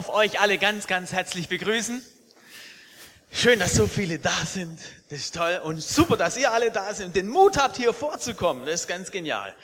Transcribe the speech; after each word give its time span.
Darf 0.00 0.08
euch 0.08 0.40
alle 0.40 0.56
ganz, 0.56 0.86
ganz 0.86 1.12
herzlich 1.12 1.50
begrüßen. 1.50 2.02
Schön, 3.30 3.58
dass 3.58 3.74
so 3.74 3.86
viele 3.86 4.18
da 4.18 4.34
sind. 4.46 4.80
Das 5.10 5.18
ist 5.18 5.34
toll. 5.34 5.60
Und 5.62 5.82
super, 5.82 6.16
dass 6.16 6.38
ihr 6.38 6.50
alle 6.52 6.70
da 6.70 6.94
sind 6.94 7.08
und 7.08 7.16
den 7.16 7.28
Mut 7.28 7.58
habt, 7.58 7.76
hier 7.76 7.92
vorzukommen. 7.92 8.64
Das 8.64 8.80
ist 8.80 8.86
ganz 8.86 9.10
genial. 9.10 9.54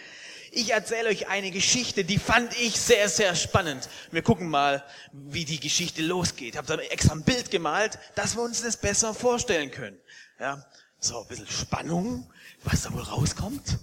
Ich 0.53 0.73
erzähle 0.75 1.09
euch 1.09 1.29
eine 1.29 1.51
Geschichte, 1.51 2.05
die 2.05 2.19
fand 2.19 2.53
ich 2.61 2.79
sehr, 2.79 3.09
sehr 3.09 3.35
spannend. 3.35 3.89
Wir 4.11 4.21
gucken 4.21 4.51
mal, 4.51 4.85
wie 5.11 5.47
die 5.47 5.59
Geschichte 5.59 6.03
losgeht. 6.03 6.53
Ich 6.53 6.59
habe 6.59 6.67
da 6.67 6.77
extra 6.83 7.15
ein 7.15 7.23
Bild 7.23 7.51
gemalt, 7.51 7.99
dass 8.15 8.37
wir 8.37 8.43
uns 8.43 8.61
das 8.61 8.77
besser 8.77 9.15
vorstellen 9.15 9.71
können. 9.71 9.99
Ja, 10.39 10.63
so 10.99 11.23
ein 11.23 11.29
bisschen 11.29 11.49
Spannung, 11.49 12.31
was 12.63 12.83
da 12.83 12.93
wohl 12.93 13.01
rauskommt. 13.01 13.79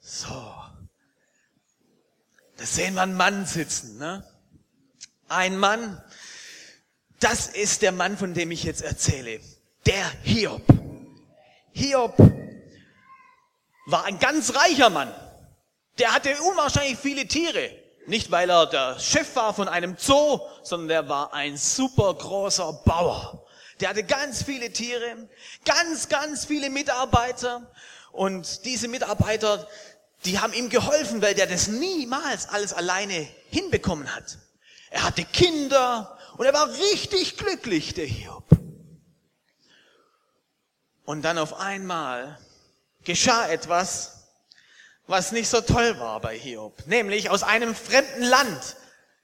So. 0.00 0.54
Da 2.56 2.64
sehen 2.64 2.94
wir 2.94 3.02
einen 3.02 3.16
Mann 3.16 3.44
sitzen, 3.44 3.98
ne? 3.98 4.24
Ein 5.28 5.58
Mann, 5.58 6.02
das 7.20 7.48
ist 7.48 7.82
der 7.82 7.92
Mann, 7.92 8.16
von 8.16 8.34
dem 8.34 8.50
ich 8.50 8.62
jetzt 8.62 8.82
erzähle. 8.82 9.40
Der 9.86 10.10
Hiob. 10.22 10.62
Hiob 11.72 12.16
war 13.86 14.04
ein 14.04 14.18
ganz 14.18 14.54
reicher 14.54 14.90
Mann. 14.90 15.12
Der 15.98 16.12
hatte 16.12 16.36
unwahrscheinlich 16.42 16.98
viele 16.98 17.26
Tiere. 17.26 17.70
Nicht, 18.06 18.30
weil 18.30 18.50
er 18.50 18.66
der 18.66 19.00
Chef 19.00 19.34
war 19.34 19.52
von 19.52 19.68
einem 19.68 19.96
Zoo, 19.98 20.40
sondern 20.62 20.88
der 20.88 21.08
war 21.08 21.34
ein 21.34 21.56
super 21.56 22.14
großer 22.14 22.72
Bauer. 22.84 23.44
Der 23.80 23.88
hatte 23.88 24.04
ganz 24.04 24.42
viele 24.42 24.72
Tiere, 24.72 25.28
ganz, 25.64 26.08
ganz 26.08 26.44
viele 26.44 26.70
Mitarbeiter. 26.70 27.72
Und 28.12 28.64
diese 28.64 28.86
Mitarbeiter, 28.86 29.66
die 30.24 30.38
haben 30.38 30.52
ihm 30.52 30.68
geholfen, 30.68 31.20
weil 31.20 31.34
der 31.34 31.46
das 31.46 31.66
niemals 31.66 32.48
alles 32.48 32.72
alleine 32.72 33.28
hinbekommen 33.50 34.14
hat. 34.14 34.38
Er 34.90 35.04
hatte 35.04 35.24
Kinder 35.24 36.16
und 36.36 36.46
er 36.46 36.54
war 36.54 36.68
richtig 36.68 37.36
glücklich, 37.36 37.94
der 37.94 38.06
Hiob. 38.06 38.44
Und 41.04 41.22
dann 41.22 41.38
auf 41.38 41.54
einmal 41.60 42.38
geschah 43.04 43.48
etwas, 43.48 44.28
was 45.06 45.32
nicht 45.32 45.48
so 45.48 45.60
toll 45.60 45.98
war 45.98 46.20
bei 46.20 46.36
Hiob. 46.36 46.86
Nämlich 46.86 47.30
aus 47.30 47.42
einem 47.42 47.74
fremden 47.74 48.22
Land. 48.22 48.76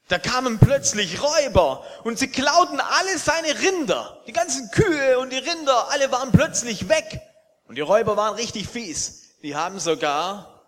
Da 0.09 0.19
kamen 0.19 0.59
plötzlich 0.59 1.23
Räuber 1.23 1.85
und 2.05 2.19
sie 2.19 2.29
klauten 2.29 2.81
alle 2.81 3.19
seine 3.19 3.59
Rinder. 3.61 4.23
Die 4.27 4.33
ganzen 4.33 4.71
Kühe 4.71 5.19
und 5.19 5.31
die 5.31 5.39
Rinder, 5.39 5.91
alle 5.91 6.13
waren 6.13 6.33
plötzlich 6.33 6.89
weg. 6.89 7.21
Und 7.67 7.77
die 7.77 7.81
Räuber 7.81 8.17
waren 8.17 8.35
richtig 8.35 8.69
fies. 8.69 9.39
Die 9.43 9.57
haben 9.57 9.81
sogar 9.81 10.63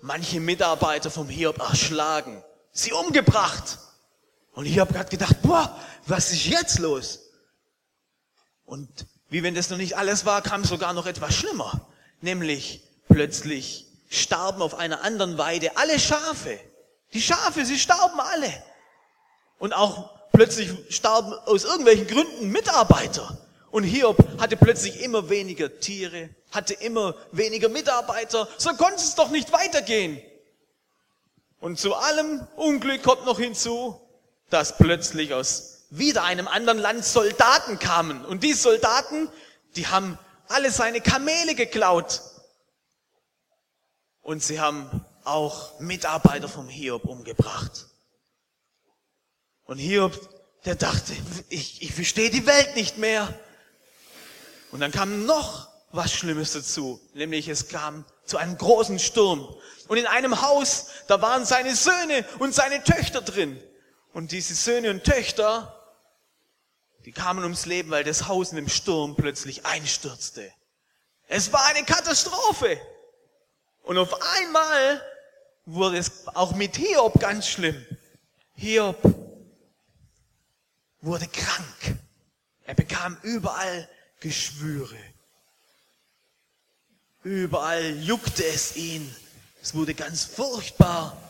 manche 0.00 0.40
Mitarbeiter 0.40 1.10
vom 1.10 1.28
Hiob 1.28 1.58
erschlagen, 1.58 2.42
sie 2.72 2.92
umgebracht. 2.92 3.78
Und 4.56 4.64
ich 4.64 4.78
habe 4.78 4.94
gerade 4.94 5.10
gedacht, 5.10 5.42
boah, 5.42 5.78
was 6.06 6.32
ist 6.32 6.46
jetzt 6.46 6.78
los? 6.78 7.20
Und 8.64 8.88
wie 9.28 9.42
wenn 9.42 9.54
das 9.54 9.68
noch 9.68 9.76
nicht 9.76 9.98
alles 9.98 10.24
war, 10.24 10.40
kam 10.40 10.64
sogar 10.64 10.94
noch 10.94 11.04
etwas 11.04 11.34
schlimmer. 11.34 11.86
Nämlich 12.22 12.82
plötzlich 13.06 13.84
starben 14.08 14.62
auf 14.62 14.74
einer 14.74 15.02
anderen 15.02 15.36
Weide 15.36 15.76
alle 15.76 16.00
Schafe. 16.00 16.58
Die 17.12 17.20
Schafe, 17.20 17.66
sie 17.66 17.78
starben 17.78 18.18
alle. 18.18 18.50
Und 19.58 19.74
auch 19.74 20.10
plötzlich 20.32 20.70
starben 20.88 21.34
aus 21.34 21.64
irgendwelchen 21.64 22.06
Gründen 22.06 22.50
Mitarbeiter. 22.50 23.36
Und 23.70 23.84
Hiob 23.84 24.16
hatte 24.40 24.56
plötzlich 24.56 25.02
immer 25.02 25.28
weniger 25.28 25.80
Tiere, 25.80 26.30
hatte 26.50 26.72
immer 26.72 27.14
weniger 27.30 27.68
Mitarbeiter. 27.68 28.48
So 28.56 28.70
konnte 28.70 28.96
es 28.96 29.16
doch 29.16 29.28
nicht 29.28 29.52
weitergehen. 29.52 30.18
Und 31.60 31.78
zu 31.78 31.94
allem 31.94 32.46
Unglück 32.56 33.02
kommt 33.02 33.26
noch 33.26 33.38
hinzu, 33.38 34.00
dass 34.50 34.76
plötzlich 34.76 35.34
aus 35.34 35.86
wieder 35.90 36.24
einem 36.24 36.48
anderen 36.48 36.78
Land 36.78 37.04
Soldaten 37.04 37.78
kamen. 37.78 38.24
Und 38.24 38.42
die 38.42 38.54
Soldaten, 38.54 39.28
die 39.76 39.86
haben 39.86 40.18
alle 40.48 40.70
seine 40.70 41.00
Kamele 41.00 41.54
geklaut. 41.54 42.22
Und 44.22 44.42
sie 44.42 44.60
haben 44.60 45.04
auch 45.24 45.78
Mitarbeiter 45.80 46.48
vom 46.48 46.68
Hiob 46.68 47.04
umgebracht. 47.04 47.86
Und 49.64 49.78
Hiob, 49.78 50.18
der 50.64 50.76
dachte, 50.76 51.12
ich, 51.48 51.82
ich 51.82 51.92
verstehe 51.92 52.30
die 52.30 52.46
Welt 52.46 52.76
nicht 52.76 52.98
mehr. 52.98 53.32
Und 54.70 54.80
dann 54.80 54.92
kam 54.92 55.26
noch 55.26 55.68
was 55.92 56.12
Schlimmes 56.12 56.52
dazu, 56.52 57.00
nämlich 57.14 57.48
es 57.48 57.68
kam 57.68 58.04
zu 58.24 58.36
einem 58.36 58.58
großen 58.58 58.98
Sturm. 58.98 59.54
Und 59.88 59.96
in 59.96 60.06
einem 60.06 60.42
Haus, 60.42 60.88
da 61.06 61.22
waren 61.22 61.44
seine 61.44 61.74
Söhne 61.74 62.24
und 62.38 62.54
seine 62.54 62.82
Töchter 62.82 63.22
drin. 63.22 63.60
Und 64.16 64.32
diese 64.32 64.54
Söhne 64.54 64.90
und 64.92 65.04
Töchter, 65.04 65.78
die 67.04 67.12
kamen 67.12 67.42
ums 67.42 67.66
Leben, 67.66 67.90
weil 67.90 68.02
das 68.02 68.28
Haus 68.28 68.48
in 68.48 68.56
dem 68.56 68.70
Sturm 68.70 69.14
plötzlich 69.14 69.66
einstürzte. 69.66 70.50
Es 71.28 71.52
war 71.52 71.62
eine 71.66 71.84
Katastrophe. 71.84 72.80
Und 73.82 73.98
auf 73.98 74.18
einmal 74.38 75.02
wurde 75.66 75.98
es 75.98 76.26
auch 76.28 76.54
mit 76.54 76.76
Hiob 76.76 77.20
ganz 77.20 77.46
schlimm. 77.46 77.84
Hiob 78.54 78.96
wurde 81.02 81.26
krank. 81.28 81.98
Er 82.64 82.72
bekam 82.72 83.18
überall 83.20 83.86
Geschwüre. 84.20 84.96
Überall 87.22 87.98
juckte 87.98 88.46
es 88.46 88.76
ihn. 88.76 89.14
Es 89.60 89.74
wurde 89.74 89.92
ganz 89.92 90.24
furchtbar. 90.24 91.20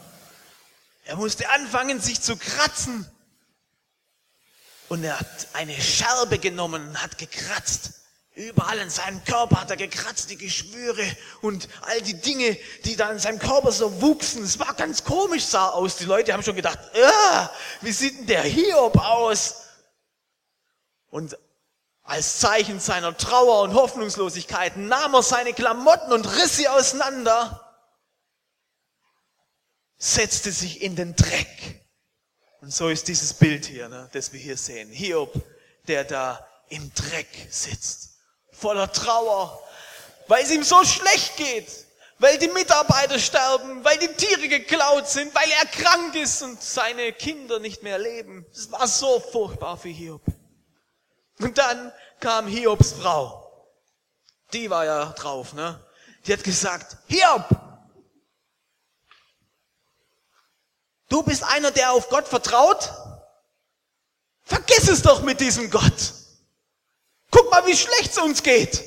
Er 1.07 1.15
musste 1.15 1.49
anfangen, 1.51 2.01
sich 2.01 2.21
zu 2.21 2.37
kratzen. 2.37 3.09
Und 4.89 5.05
er 5.05 5.19
hat 5.19 5.49
eine 5.53 5.81
Scherbe 5.81 6.39
genommen 6.39 6.89
und 6.89 7.03
hat 7.03 7.17
gekratzt. 7.17 7.93
Überall 8.35 8.79
in 8.79 8.91
seinem 8.91 9.25
Körper 9.25 9.61
hat 9.61 9.71
er 9.71 9.77
gekratzt, 9.77 10.31
die 10.31 10.37
Geschwüre 10.37 11.05
und 11.41 11.69
all 11.83 12.03
die 12.03 12.21
Dinge, 12.21 12.59
die 12.85 12.97
da 12.97 13.11
in 13.11 13.19
seinem 13.19 13.39
Körper 13.39 13.73
so 13.73 14.03
wuchsen. 14.03 14.43
Es 14.43 14.59
war 14.59 14.75
ganz 14.75 15.05
komisch, 15.05 15.45
sah 15.45 15.71
aus. 15.71 15.97
Die 15.97 16.05
Leute 16.05 16.33
haben 16.33 16.43
schon 16.43 16.57
gedacht, 16.57 16.79
ah, 16.95 17.51
wie 17.81 17.93
sieht 17.93 18.19
denn 18.19 18.27
der 18.27 18.43
Hiob 18.43 18.99
aus? 18.99 19.63
Und 21.09 21.39
als 22.03 22.41
Zeichen 22.41 22.79
seiner 22.81 23.17
Trauer 23.17 23.63
und 23.63 23.75
Hoffnungslosigkeit 23.75 24.77
nahm 24.77 25.15
er 25.15 25.23
seine 25.23 25.55
Klamotten 25.55 26.13
und 26.13 26.27
riss 26.37 26.57
sie 26.57 26.69
auseinander 26.69 27.66
setzte 29.99 30.53
sich 30.53 30.83
in 30.83 30.97
den 30.97 31.17
Dreck. 31.17 31.85
Und 32.61 32.73
so 32.73 32.89
ist 32.89 33.09
dieses 33.09 33.35
Bild 33.35 33.67
hier, 33.67 33.89
ne, 33.89 34.09
das 34.13 34.33
wir 34.33 34.41
hier 34.41 34.57
sehen. 34.57 34.91
Hiob, 34.91 35.33
der 35.87 36.05
da 36.05 36.47
im 36.69 36.93
Dreck 36.95 37.29
sitzt, 37.51 38.15
voller 38.53 38.91
Trauer, 38.91 39.63
weil 40.27 40.43
es 40.43 40.51
ihm 40.51 40.65
so 40.65 40.85
schlecht 40.85 41.37
geht, 41.37 41.69
weil 42.19 42.39
die 42.39 42.49
Mitarbeiter 42.49 43.19
sterben, 43.19 43.85
weil 43.85 43.99
die 43.99 44.09
Tiere 44.09 44.49
geklaut 44.49 45.09
sind, 45.09 45.35
weil 45.35 45.51
er 45.51 45.67
krank 45.67 46.15
ist 46.15 46.43
und 46.43 46.61
seine 46.63 47.13
Kinder 47.13 47.59
nicht 47.59 47.83
mehr 47.83 47.99
leben. 47.99 48.47
Es 48.53 48.73
war 48.73 48.89
so 48.89 49.21
furchtbar 49.21 49.77
für 49.77 49.91
Hiob. 49.91 50.23
Und 51.39 51.59
dann 51.59 51.93
kam 52.21 52.47
Hiobs 52.47 52.93
Frau. 52.93 53.43
Die 54.53 54.71
war 54.71 54.85
ja 54.87 55.07
drauf, 55.13 55.53
ne? 55.53 55.79
Die 56.27 56.33
hat 56.33 56.43
gesagt, 56.43 56.97
Hiob, 57.09 57.45
Du 61.09 61.23
bist 61.23 61.43
einer, 61.45 61.71
der 61.71 61.93
auf 61.93 62.09
Gott 62.09 62.27
vertraut? 62.27 62.93
Vergiss 64.45 64.89
es 64.89 65.03
doch 65.03 65.23
mit 65.23 65.41
diesem 65.41 65.71
Gott. 65.71 66.15
Guck 67.31 67.51
mal, 67.51 67.67
wie 67.67 67.77
schlecht 67.77 68.13
es 68.13 68.19
uns 68.19 68.43
geht. 68.43 68.83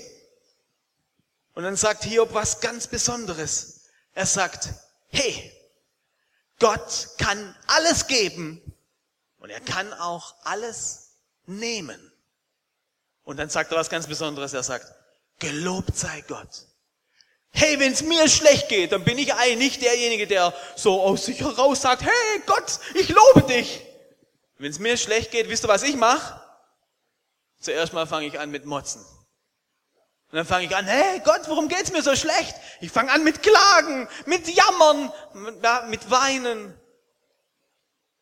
Und 1.54 1.64
dann 1.64 1.76
sagt 1.76 2.04
Hiob 2.04 2.34
was 2.34 2.62
ganz 2.62 2.88
Besonderes. 2.88 3.82
Er 4.14 4.26
sagt, 4.26 4.70
hey, 5.10 5.54
Gott 6.60 7.10
kann 7.18 7.56
alles 7.68 8.08
geben 8.08 8.62
und 9.40 9.50
er 9.50 9.62
kann 9.62 9.94
auch 9.94 10.36
alles 10.44 11.12
nehmen. 11.46 12.00
Und 13.24 13.38
dann 13.38 13.50
sagt 13.50 13.72
er 13.72 13.78
was 13.78 13.90
ganz 13.90 14.08
Besonderes. 14.08 14.54
Er 14.54 14.64
sagt, 14.64 14.94
gelobt 15.40 15.98
sei 15.98 16.22
Gott, 16.28 16.68
Hey, 17.52 17.80
wenn 17.80 17.92
es 17.92 18.04
mir 18.04 18.28
schlecht 18.30 18.70
geht, 18.70 18.92
dann 18.92 19.04
bin 19.04 19.18
ich 19.18 19.34
eigentlich 19.34 19.58
nicht 19.58 19.82
derjenige, 19.82 20.28
der 20.28 20.54
so 20.76 21.02
aus 21.02 21.26
sich 21.26 21.40
heraus 21.42 21.82
sagt, 21.82 22.04
hey 22.04 22.42
Gott, 22.46 22.80
ich 22.94 23.10
lobe 23.10 23.42
dich. 23.44 23.82
Wenn 24.58 24.72
es 24.72 24.80
mir 24.80 24.98
schlecht 24.98 25.32
geht, 25.32 25.50
wisst 25.50 25.66
ihr, 25.66 25.68
was 25.68 25.84
ich 25.84 25.96
mache? 25.96 26.40
Zuerst 27.60 27.94
mal 27.94 28.08
fange 28.08 28.28
ich 28.28 28.40
an 28.40 28.52
mit 28.52 28.66
Motzen. 28.66 29.02
Und 30.32 30.38
dann 30.38 30.46
fange 30.46 30.66
ich 30.66 30.76
an, 30.76 30.86
hey 30.86 31.22
Gott, 31.26 31.42
warum 31.48 31.68
geht's 31.68 31.92
mir 31.92 32.04
so 32.04 32.16
schlecht? 32.16 32.56
Ich 32.82 32.92
fange 32.92 33.12
an 33.12 33.24
mit 33.24 33.42
Klagen, 33.42 34.08
mit 34.26 34.48
Jammern, 34.48 35.12
mit 35.90 36.12
Weinen. 36.12 36.80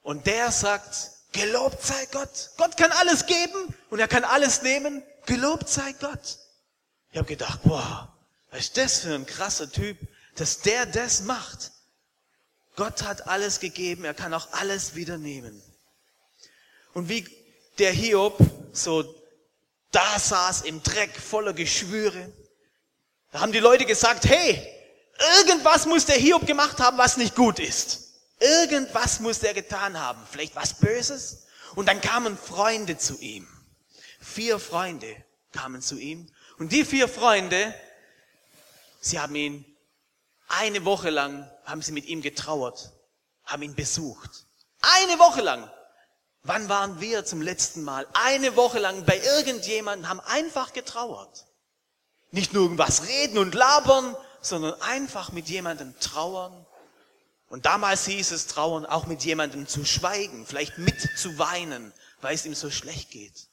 Und 0.02 0.26
der 0.26 0.52
sagt, 0.52 1.12
gelobt 1.34 1.86
sei 1.86 2.08
Gott. 2.12 2.52
Gott 2.58 2.78
kann 2.78 2.92
alles 2.94 3.26
geben 3.26 3.76
und 3.90 4.00
er 4.00 4.08
kann 4.08 4.24
alles 4.24 4.62
nehmen. 4.62 5.04
Gelobt 5.26 5.68
sei 5.68 5.94
Gott. 6.00 6.38
Ich 7.12 7.18
habe 7.18 7.28
gedacht, 7.28 7.60
boah, 7.64 8.17
was 8.52 8.60
ist 8.62 8.78
das 8.78 9.00
für 9.00 9.14
ein 9.14 9.26
krasser 9.26 9.72
Typ, 9.72 9.98
dass 10.36 10.62
der 10.62 10.86
das 10.86 11.22
macht. 11.22 11.72
Gott 12.76 13.04
hat 13.04 13.28
alles 13.28 13.60
gegeben, 13.60 14.06
er 14.06 14.14
kann 14.14 14.34
auch 14.34 14.52
alles 14.52 14.96
wieder 14.96 15.18
nehmen. 15.18 15.62
Und 16.94 17.10
wie 17.10 17.28
der 17.80 17.92
Hiob 17.92 18.38
so 18.72 19.16
da 19.92 20.20
saß 20.20 20.62
im 20.62 20.84
Dreck 20.84 21.16
voller 21.20 21.54
Geschwüre, 21.54 22.32
da 23.32 23.40
haben 23.42 23.52
die 23.52 23.60
Leute 23.60 23.86
gesagt, 23.86 24.26
hey, 24.26 24.66
irgendwas 25.38 25.86
muss 25.86 26.06
der 26.06 26.18
Hiob 26.18 26.46
gemacht 26.46 26.80
haben, 26.80 26.98
was 26.98 27.18
nicht 27.18 27.36
gut 27.36 27.60
ist. 27.60 28.14
Irgendwas 28.40 29.20
muss 29.20 29.40
der 29.40 29.54
getan 29.54 30.00
haben, 30.00 30.22
vielleicht 30.30 30.56
was 30.56 30.76
Böses. 30.76 31.48
Und 31.76 31.88
dann 31.88 32.02
kamen 32.02 32.38
Freunde 32.38 32.98
zu 32.98 33.18
ihm. 33.20 33.48
Vier 34.20 34.60
Freunde 34.60 35.16
kamen 35.52 35.82
zu 35.82 35.98
ihm. 35.98 36.28
Und 36.60 36.72
die 36.72 36.86
vier 36.86 37.08
Freunde, 37.08 37.74
sie 39.10 39.20
haben 39.20 39.36
ihn 39.36 39.66
eine 40.48 40.86
Woche 40.86 41.10
lang, 41.10 41.50
haben 41.66 41.82
sie 41.82 41.92
mit 41.92 42.06
ihm 42.06 42.22
getrauert, 42.22 42.92
haben 43.44 43.64
ihn 43.64 43.76
besucht. 43.76 44.46
Eine 44.82 45.20
Woche 45.20 45.42
lang. 45.42 45.70
Wann 46.44 46.70
waren 46.70 47.02
wir 47.02 47.26
zum 47.26 47.42
letzten 47.42 47.84
Mal? 47.84 48.08
Eine 48.14 48.56
Woche 48.56 48.80
lang 48.80 49.04
bei 49.06 49.20
irgendjemandem, 49.20 50.08
haben 50.08 50.22
einfach 50.22 50.72
getrauert. 50.72 51.46
Nicht 52.32 52.54
nur 52.54 52.64
irgendwas 52.64 53.08
reden 53.08 53.38
und 53.38 53.54
labern, 53.54 54.16
sondern 54.42 54.82
einfach 54.82 55.32
mit 55.32 55.50
jemandem 55.50 55.98
trauern. 56.00 56.66
Und 57.50 57.66
damals 57.66 58.06
hieß 58.06 58.32
es 58.32 58.48
trauern, 58.48 58.86
auch 58.86 59.08
mit 59.08 59.24
jemandem 59.24 59.68
zu 59.68 59.86
schweigen, 59.86 60.46
vielleicht 60.46 60.78
mit 60.78 61.00
zu 61.18 61.38
weinen, 61.38 61.94
weil 62.22 62.36
es 62.36 62.46
ihm 62.46 62.56
so 62.56 62.70
schlecht 62.70 63.12
geht. 63.12 63.48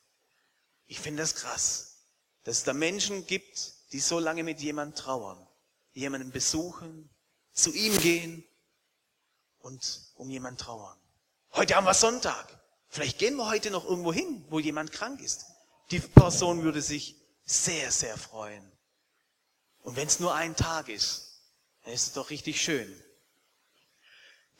Ich 0.86 1.00
finde 1.00 1.22
das 1.22 1.34
krass, 1.34 1.96
dass 2.44 2.58
es 2.58 2.64
da 2.64 2.72
Menschen 2.72 3.26
gibt, 3.26 3.72
die 3.92 4.00
so 4.00 4.18
lange 4.18 4.42
mit 4.42 4.60
jemandem 4.60 4.96
trauern, 4.96 5.43
jemanden 5.94 6.30
besuchen, 6.30 7.08
zu 7.52 7.72
ihm 7.72 7.96
gehen 7.98 8.44
und 9.60 10.12
um 10.16 10.28
jemanden 10.28 10.58
trauern. 10.58 10.98
Heute 11.52 11.76
haben 11.76 11.86
wir 11.86 11.94
Sonntag. 11.94 12.46
Vielleicht 12.88 13.18
gehen 13.18 13.36
wir 13.36 13.48
heute 13.48 13.70
noch 13.70 13.84
irgendwo 13.84 14.12
hin, 14.12 14.44
wo 14.50 14.58
jemand 14.58 14.92
krank 14.92 15.20
ist. 15.20 15.46
Die 15.90 16.00
Person 16.00 16.62
würde 16.62 16.82
sich 16.82 17.16
sehr, 17.44 17.90
sehr 17.90 18.16
freuen. 18.16 18.70
Und 19.82 19.96
wenn 19.96 20.06
es 20.06 20.20
nur 20.20 20.34
ein 20.34 20.56
Tag 20.56 20.88
ist, 20.88 21.40
dann 21.82 21.92
ist 21.92 22.08
es 22.08 22.12
doch 22.12 22.30
richtig 22.30 22.60
schön. 22.60 23.02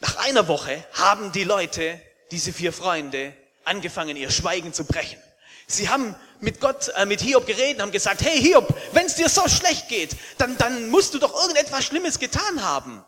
Nach 0.01 0.17
einer 0.17 0.49
Woche 0.49 0.87
haben 0.93 1.33
die 1.33 1.45
Leute, 1.45 2.01
diese 2.31 2.53
vier 2.53 2.73
Freunde, 2.73 3.37
angefangen, 3.65 4.17
ihr 4.17 4.31
Schweigen 4.31 4.73
zu 4.73 4.85
brechen. 4.85 5.21
Sie 5.67 5.89
haben 5.89 6.15
mit 6.41 6.61
Gott, 6.61 6.89
äh, 6.97 7.07
mit 7.07 7.21
Hiob 7.21 7.47
geredet, 7.47 7.81
haben 7.81 7.93
gesagt, 7.93 8.23
hey 8.23 8.39
Hiob, 8.39 8.75
wenn 8.93 9.07
es 9.07 9.15
dir 9.15 9.29
so 9.29 9.49
schlecht 9.49 9.89
geht, 9.89 10.17
dann, 10.39 10.57
dann 10.59 10.91
musst 10.91 11.15
du 11.15 11.19
doch 11.19 11.35
irgendetwas 11.35 11.85
Schlimmes 11.85 12.19
getan 12.19 12.63
haben. 12.63 13.05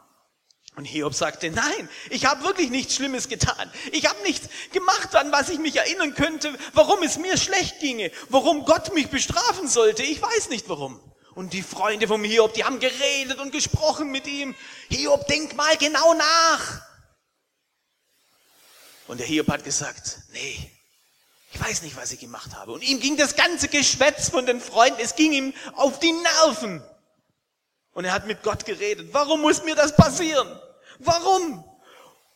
Und 0.77 0.85
Hiob 0.85 1.15
sagte, 1.15 1.51
nein, 1.51 1.89
ich 2.11 2.27
habe 2.27 2.45
wirklich 2.45 2.69
nichts 2.69 2.97
Schlimmes 2.97 3.29
getan. 3.29 3.71
Ich 3.93 4.07
habe 4.07 4.21
nichts 4.23 4.49
gemacht, 4.73 5.17
an 5.17 5.33
was 5.33 5.49
ich 5.49 5.59
mich 5.59 5.77
erinnern 5.77 6.15
könnte, 6.15 6.55
warum 6.75 7.03
es 7.03 7.17
mir 7.17 7.39
schlecht 7.39 7.81
ginge, 7.81 8.11
warum 8.29 8.67
Gott 8.67 8.93
mich 8.93 9.09
bestrafen 9.09 9.69
sollte. 9.69 10.03
Ich 10.03 10.21
weiß 10.21 10.51
nicht 10.51 10.69
warum. 10.69 11.01
Und 11.35 11.55
die 11.55 11.63
Freunde 11.63 12.07
vom 12.09 12.23
Hiob, 12.25 12.53
die 12.55 12.65
haben 12.65 12.79
geredet 12.79 13.39
und 13.39 13.53
gesprochen 13.53 14.11
mit 14.11 14.27
ihm. 14.27 14.55
Hiob, 14.91 15.27
denk 15.29 15.55
mal 15.55 15.77
genau 15.79 16.13
nach. 16.13 16.83
Und 19.07 19.19
der 19.19 19.27
Hiob 19.27 19.49
hat 19.49 19.65
gesagt, 19.65 20.19
nee, 20.33 20.71
ich 21.53 21.61
weiß 21.61 21.83
nicht, 21.83 21.97
was 21.97 22.13
ich 22.13 22.21
gemacht 22.21 22.55
habe. 22.55 22.73
Und 22.73 22.83
ihm 22.83 23.01
ging 23.01 23.17
das 23.17 23.37
ganze 23.37 23.69
Geschwätz 23.69 24.31
von 24.31 24.47
den 24.47 24.61
Freunden, 24.61 25.01
es 25.01 25.15
ging 25.15 25.33
ihm 25.33 25.55
auf 25.75 25.99
die 25.99 26.13
Nerven. 26.13 26.83
Und 27.93 28.05
er 28.05 28.13
hat 28.13 28.27
mit 28.27 28.43
Gott 28.43 28.65
geredet. 28.65 29.09
Warum 29.13 29.41
muss 29.41 29.63
mir 29.63 29.75
das 29.75 29.97
passieren? 29.97 30.61
Warum? 30.99 31.65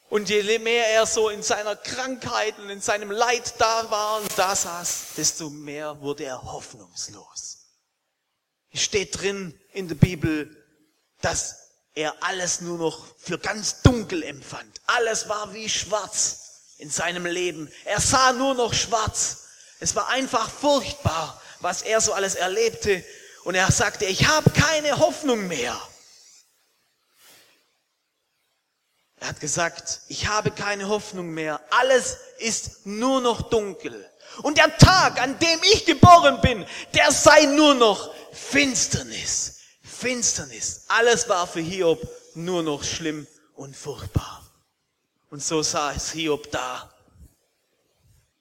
Und 0.08 0.28
je 0.28 0.58
mehr 0.58 0.88
er 0.88 1.06
so 1.06 1.28
in 1.28 1.42
seiner 1.42 1.76
Krankheit 1.76 2.58
und 2.58 2.70
in 2.70 2.80
seinem 2.80 3.10
Leid 3.10 3.54
da 3.58 3.90
war 3.90 4.20
und 4.20 4.38
da 4.38 4.56
saß, 4.56 5.14
desto 5.16 5.50
mehr 5.50 6.00
wurde 6.00 6.24
er 6.24 6.42
hoffnungslos. 6.42 7.58
Es 8.72 8.82
steht 8.82 9.20
drin 9.20 9.58
in 9.72 9.88
der 9.88 9.96
Bibel, 9.96 10.56
dass 11.20 11.56
er 11.94 12.22
alles 12.22 12.60
nur 12.60 12.78
noch 12.78 13.06
für 13.18 13.38
ganz 13.38 13.82
dunkel 13.82 14.22
empfand. 14.22 14.80
Alles 14.86 15.28
war 15.28 15.52
wie 15.52 15.68
schwarz 15.68 16.49
in 16.80 16.90
seinem 16.90 17.26
Leben. 17.26 17.70
Er 17.84 18.00
sah 18.00 18.32
nur 18.32 18.54
noch 18.54 18.72
schwarz. 18.72 19.44
Es 19.80 19.94
war 19.94 20.08
einfach 20.08 20.50
furchtbar, 20.50 21.40
was 21.60 21.82
er 21.82 22.00
so 22.00 22.12
alles 22.12 22.34
erlebte. 22.34 23.04
Und 23.44 23.54
er 23.54 23.70
sagte, 23.70 24.06
ich 24.06 24.26
habe 24.26 24.50
keine 24.50 24.98
Hoffnung 24.98 25.46
mehr. 25.46 25.78
Er 29.16 29.28
hat 29.28 29.40
gesagt, 29.40 30.00
ich 30.08 30.26
habe 30.26 30.50
keine 30.50 30.88
Hoffnung 30.88 31.30
mehr. 31.30 31.60
Alles 31.70 32.16
ist 32.38 32.86
nur 32.86 33.20
noch 33.20 33.50
dunkel. 33.50 34.10
Und 34.42 34.56
der 34.56 34.76
Tag, 34.78 35.20
an 35.20 35.38
dem 35.38 35.60
ich 35.72 35.84
geboren 35.84 36.40
bin, 36.40 36.64
der 36.94 37.12
sei 37.12 37.44
nur 37.44 37.74
noch 37.74 38.14
Finsternis. 38.32 39.58
Finsternis. 39.82 40.84
Alles 40.88 41.28
war 41.28 41.46
für 41.46 41.60
Hiob 41.60 42.00
nur 42.34 42.62
noch 42.62 42.82
schlimm 42.82 43.26
und 43.54 43.76
furchtbar. 43.76 44.49
Und 45.30 45.42
so 45.42 45.62
saß 45.62 46.12
Hiob 46.12 46.50
da. 46.50 46.92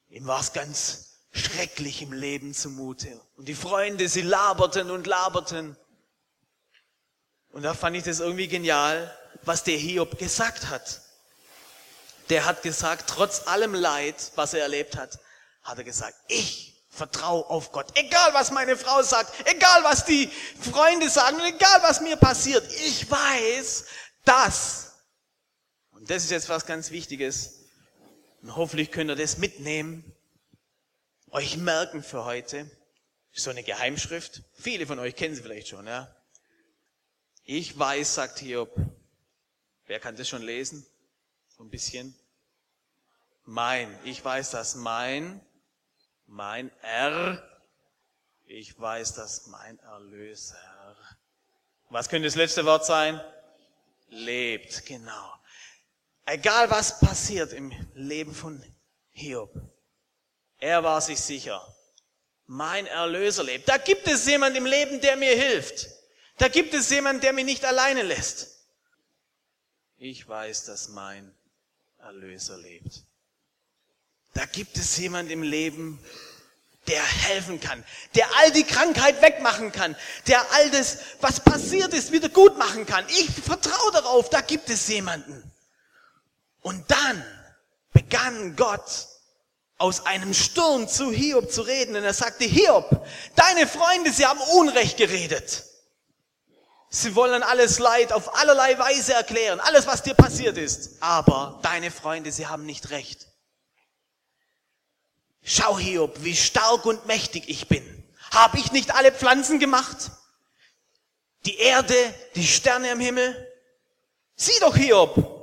Ihm 0.08 0.26
war 0.26 0.40
es 0.40 0.52
ganz 0.52 1.20
schrecklich 1.32 2.02
im 2.02 2.12
Leben 2.12 2.52
zumute. 2.52 3.20
Und 3.36 3.46
die 3.46 3.54
Freunde, 3.54 4.08
sie 4.08 4.22
laberten 4.22 4.90
und 4.90 5.06
laberten. 5.06 5.76
Und 7.52 7.62
da 7.62 7.74
fand 7.74 7.96
ich 7.96 8.02
das 8.02 8.20
irgendwie 8.20 8.48
genial 8.48 9.16
was 9.42 9.64
der 9.64 9.76
Hiob 9.76 10.18
gesagt 10.18 10.68
hat. 10.68 11.00
Der 12.28 12.44
hat 12.44 12.62
gesagt, 12.62 13.04
trotz 13.08 13.46
allem 13.46 13.74
Leid, 13.74 14.32
was 14.36 14.54
er 14.54 14.62
erlebt 14.62 14.96
hat, 14.96 15.18
hat 15.62 15.78
er 15.78 15.84
gesagt, 15.84 16.16
ich 16.28 16.84
vertraue 16.88 17.44
auf 17.46 17.72
Gott. 17.72 17.86
Egal 17.94 18.32
was 18.34 18.50
meine 18.50 18.76
Frau 18.76 19.02
sagt, 19.02 19.32
egal 19.48 19.84
was 19.84 20.04
die 20.04 20.30
Freunde 20.70 21.08
sagen 21.08 21.40
egal 21.40 21.82
was 21.82 22.00
mir 22.00 22.16
passiert, 22.16 22.64
ich 22.72 23.10
weiß, 23.10 23.84
dass, 24.24 24.89
und 26.00 26.10
das 26.10 26.24
ist 26.24 26.30
jetzt 26.30 26.48
was 26.48 26.66
ganz 26.66 26.90
Wichtiges, 26.90 27.60
und 28.42 28.56
hoffentlich 28.56 28.90
könnt 28.90 29.10
ihr 29.10 29.16
das 29.16 29.38
mitnehmen, 29.38 30.04
euch 31.30 31.56
merken 31.56 32.02
für 32.02 32.24
heute, 32.24 32.68
so 33.32 33.50
eine 33.50 33.62
Geheimschrift. 33.62 34.42
Viele 34.54 34.86
von 34.86 34.98
euch 34.98 35.14
kennen 35.14 35.36
sie 35.36 35.42
vielleicht 35.42 35.68
schon, 35.68 35.86
ja. 35.86 36.12
Ich 37.44 37.78
weiß, 37.78 38.14
sagt 38.16 38.40
Hiob, 38.40 38.74
Wer 39.90 39.98
kann 39.98 40.14
das 40.14 40.28
schon 40.28 40.42
lesen? 40.42 40.86
So 41.48 41.64
ein 41.64 41.68
bisschen. 41.68 42.14
Mein, 43.42 43.98
ich 44.04 44.24
weiß 44.24 44.52
das 44.52 44.76
mein, 44.76 45.44
mein 46.26 46.70
R, 46.80 47.42
ich 48.44 48.78
weiß 48.78 49.14
das 49.14 49.48
mein 49.48 49.80
Erlöser. 49.80 50.96
Was 51.88 52.08
könnte 52.08 52.28
das 52.28 52.36
letzte 52.36 52.64
Wort 52.66 52.86
sein? 52.86 53.20
Lebt, 54.10 54.86
genau. 54.86 55.39
Egal 56.32 56.70
was 56.70 57.00
passiert 57.00 57.52
im 57.52 57.72
Leben 57.94 58.32
von 58.32 58.62
Hiob, 59.10 59.52
er 60.60 60.84
war 60.84 61.00
sich 61.00 61.18
sicher. 61.18 61.60
Mein 62.46 62.86
Erlöser 62.86 63.42
lebt. 63.42 63.68
Da 63.68 63.78
gibt 63.78 64.06
es 64.06 64.26
jemand 64.26 64.56
im 64.56 64.64
Leben, 64.64 65.00
der 65.00 65.16
mir 65.16 65.34
hilft. 65.34 65.88
Da 66.38 66.46
gibt 66.46 66.72
es 66.72 66.88
jemand, 66.88 67.24
der 67.24 67.32
mich 67.32 67.44
nicht 67.44 67.64
alleine 67.64 68.02
lässt. 68.02 68.60
Ich 69.98 70.28
weiß, 70.28 70.66
dass 70.66 70.90
mein 70.90 71.34
Erlöser 71.98 72.58
lebt. 72.58 73.02
Da 74.32 74.46
gibt 74.46 74.76
es 74.76 74.98
jemand 74.98 75.32
im 75.32 75.42
Leben, 75.42 75.98
der 76.86 77.02
helfen 77.02 77.58
kann, 77.58 77.84
der 78.14 78.28
all 78.36 78.52
die 78.52 78.64
Krankheit 78.64 79.20
wegmachen 79.20 79.72
kann, 79.72 79.96
der 80.28 80.48
all 80.52 80.70
das, 80.70 80.98
was 81.20 81.40
passiert 81.40 81.92
ist, 81.92 82.12
wieder 82.12 82.28
gut 82.28 82.56
machen 82.56 82.86
kann. 82.86 83.04
Ich 83.08 83.30
vertraue 83.30 83.90
darauf, 83.90 84.30
da 84.30 84.42
gibt 84.42 84.70
es 84.70 84.86
jemanden. 84.86 85.49
Und 86.62 86.90
dann 86.90 87.24
begann 87.92 88.56
Gott 88.56 89.08
aus 89.78 90.04
einem 90.04 90.34
Sturm 90.34 90.88
zu 90.88 91.10
Hiob 91.10 91.50
zu 91.50 91.62
reden 91.62 91.96
und 91.96 92.04
er 92.04 92.12
sagte, 92.12 92.44
Hiob, 92.44 93.06
deine 93.34 93.66
Freunde, 93.66 94.12
sie 94.12 94.26
haben 94.26 94.40
Unrecht 94.40 94.98
geredet. 94.98 95.64
Sie 96.90 97.14
wollen 97.14 97.42
alles 97.42 97.78
Leid 97.78 98.12
auf 98.12 98.36
allerlei 98.36 98.78
Weise 98.78 99.14
erklären, 99.14 99.60
alles, 99.60 99.86
was 99.86 100.02
dir 100.02 100.14
passiert 100.14 100.58
ist. 100.58 101.00
Aber 101.00 101.60
deine 101.62 101.90
Freunde, 101.90 102.30
sie 102.30 102.46
haben 102.46 102.66
nicht 102.66 102.90
recht. 102.90 103.28
Schau, 105.42 105.78
Hiob, 105.78 106.22
wie 106.22 106.36
stark 106.36 106.84
und 106.84 107.06
mächtig 107.06 107.48
ich 107.48 107.68
bin. 107.68 108.04
Habe 108.32 108.58
ich 108.58 108.72
nicht 108.72 108.94
alle 108.94 109.12
Pflanzen 109.12 109.58
gemacht? 109.60 110.10
Die 111.46 111.56
Erde, 111.56 111.94
die 112.34 112.46
Sterne 112.46 112.90
im 112.90 113.00
Himmel? 113.00 113.50
Sieh 114.36 114.58
doch, 114.60 114.76
Hiob. 114.76 115.39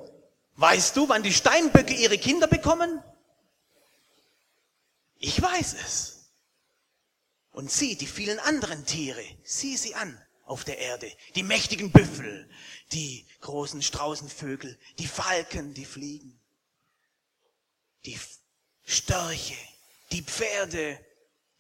Weißt 0.58 0.98
du, 0.98 1.08
wann 1.08 1.22
die 1.22 1.34
Steinböcke 1.34 1.94
ihre 1.94 2.18
Kinder 2.18 2.48
bekommen? 2.48 3.04
Ich 5.20 5.40
weiß 5.42 5.74
es. 5.74 6.32
Und 7.52 7.72
sieh 7.72 7.96
die 7.96 8.08
vielen 8.08 8.40
anderen 8.40 8.86
Tiere, 8.86 9.24
sieh 9.44 9.78
sie 9.78 9.96
an 9.96 10.20
auf 10.46 10.64
der 10.64 10.80
Erde. 10.80 11.12
Die 11.36 11.44
mächtigen 11.44 11.92
Büffel, 11.92 12.50
die 12.92 13.28
großen 13.42 13.82
Straußenvögel, 13.84 14.80
die 14.98 15.08
Falken, 15.08 15.74
die 15.76 15.86
fliegen, 15.86 16.40
die 18.06 18.20
Störche, 18.84 19.58
die 20.12 20.24
Pferde, 20.24 21.00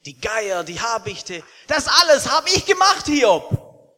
die 0.06 0.20
Geier, 0.20 0.64
die 0.64 0.80
Habichte. 0.80 1.44
Das 1.68 1.88
alles 1.88 2.32
habe 2.32 2.50
ich 2.50 2.66
gemacht, 2.66 3.06
Hiob. 3.06 3.94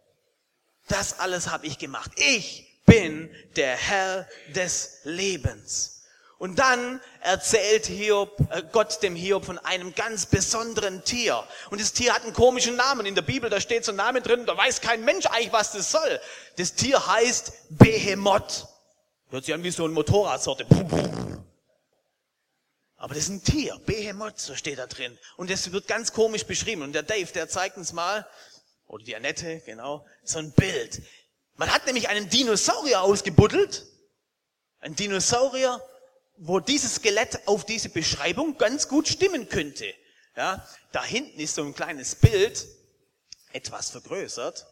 Das 0.87 1.19
alles 1.19 1.47
habe 1.47 1.67
ich 1.67 1.77
gemacht. 1.77 2.11
Ich 2.15 2.68
bin 2.89 3.29
der 3.55 3.75
Herr 3.75 4.27
des 4.55 4.99
Lebens. 5.03 6.03
Und 6.39 6.57
dann 6.57 7.01
erzählt 7.19 7.85
Hiob, 7.85 8.39
äh, 8.49 8.63
Gott 8.71 9.03
dem 9.03 9.13
Hiob 9.13 9.43
von 9.43 9.57
einem 9.59 9.93
ganz 9.93 10.25
besonderen 10.25 11.03
Tier. 11.03 11.43
Und 11.69 11.81
das 11.81 11.91
Tier 11.91 12.13
hat 12.13 12.23
einen 12.23 12.33
komischen 12.33 12.77
Namen. 12.77 13.05
In 13.05 13.13
der 13.13 13.23
Bibel, 13.23 13.49
da 13.49 13.59
steht 13.59 13.83
so 13.83 13.91
ein 13.91 13.97
Name 13.97 14.21
drin, 14.21 14.45
da 14.45 14.55
weiß 14.55 14.79
kein 14.79 15.03
Mensch 15.03 15.25
eigentlich, 15.25 15.51
was 15.51 15.73
das 15.73 15.91
soll. 15.91 16.19
Das 16.55 16.73
Tier 16.75 17.05
heißt 17.05 17.51
Behemoth. 17.71 18.67
Hört 19.29 19.45
sich 19.45 19.53
an 19.53 19.63
wie 19.63 19.71
so 19.71 19.83
ein 19.83 19.91
Motorradsorte. 19.91 20.65
Aber 22.95 23.13
das 23.13 23.23
ist 23.23 23.29
ein 23.29 23.43
Tier, 23.43 23.77
Behemoth, 23.85 24.39
so 24.39 24.55
steht 24.55 24.79
da 24.79 24.87
drin. 24.87 25.17
Und 25.35 25.49
das 25.49 25.71
wird 25.73 25.87
ganz 25.87 26.13
komisch 26.13 26.45
beschrieben. 26.45 26.83
Und 26.83 26.93
der 26.93 27.03
Dave, 27.03 27.31
der 27.33 27.49
zeigt 27.49 27.75
uns 27.75 27.91
mal, 27.91 28.25
oder 28.87 29.03
die 29.03 29.15
Annette, 29.15 29.61
genau, 29.65 30.05
so 30.23 30.39
ein 30.39 30.51
Bild. 30.51 31.01
Man 31.59 31.73
hat 31.73 31.85
nämlich 31.87 32.07
einen 32.07 32.29
Dinosaurier 32.29 33.01
ausgebuddelt. 33.01 33.85
Ein 34.79 34.95
Dinosaurier, 34.95 35.83
wo 36.37 36.61
dieses 36.61 36.95
Skelett 36.95 37.45
auf 37.49 37.65
diese 37.65 37.89
Beschreibung 37.89 38.57
ganz 38.57 38.87
gut 38.87 39.09
stimmen 39.09 39.49
könnte. 39.49 39.93
Ja, 40.37 40.65
da 40.93 41.03
hinten 41.03 41.37
ist 41.37 41.55
so 41.55 41.63
ein 41.65 41.75
kleines 41.75 42.15
Bild, 42.15 42.65
etwas 43.51 43.89
vergrößert. 43.89 44.67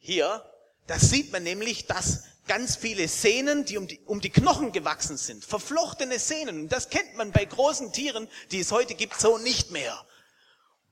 Hier, 0.00 0.44
da 0.86 0.98
sieht 0.98 1.32
man 1.32 1.44
nämlich, 1.44 1.86
dass 1.86 2.24
ganz 2.46 2.76
viele 2.76 3.08
Sehnen, 3.08 3.64
die 3.64 3.78
um 3.78 3.86
die, 3.86 3.98
um 4.04 4.20
die 4.20 4.28
Knochen 4.28 4.72
gewachsen 4.72 5.16
sind, 5.16 5.46
verflochtene 5.46 6.18
Sehnen. 6.18 6.68
Das 6.68 6.90
kennt 6.90 7.16
man 7.16 7.32
bei 7.32 7.46
großen 7.46 7.90
Tieren, 7.90 8.28
die 8.50 8.60
es 8.60 8.70
heute 8.70 8.94
gibt, 8.96 9.18
so 9.18 9.38
nicht 9.38 9.70
mehr. 9.70 10.06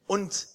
Und 0.06 0.46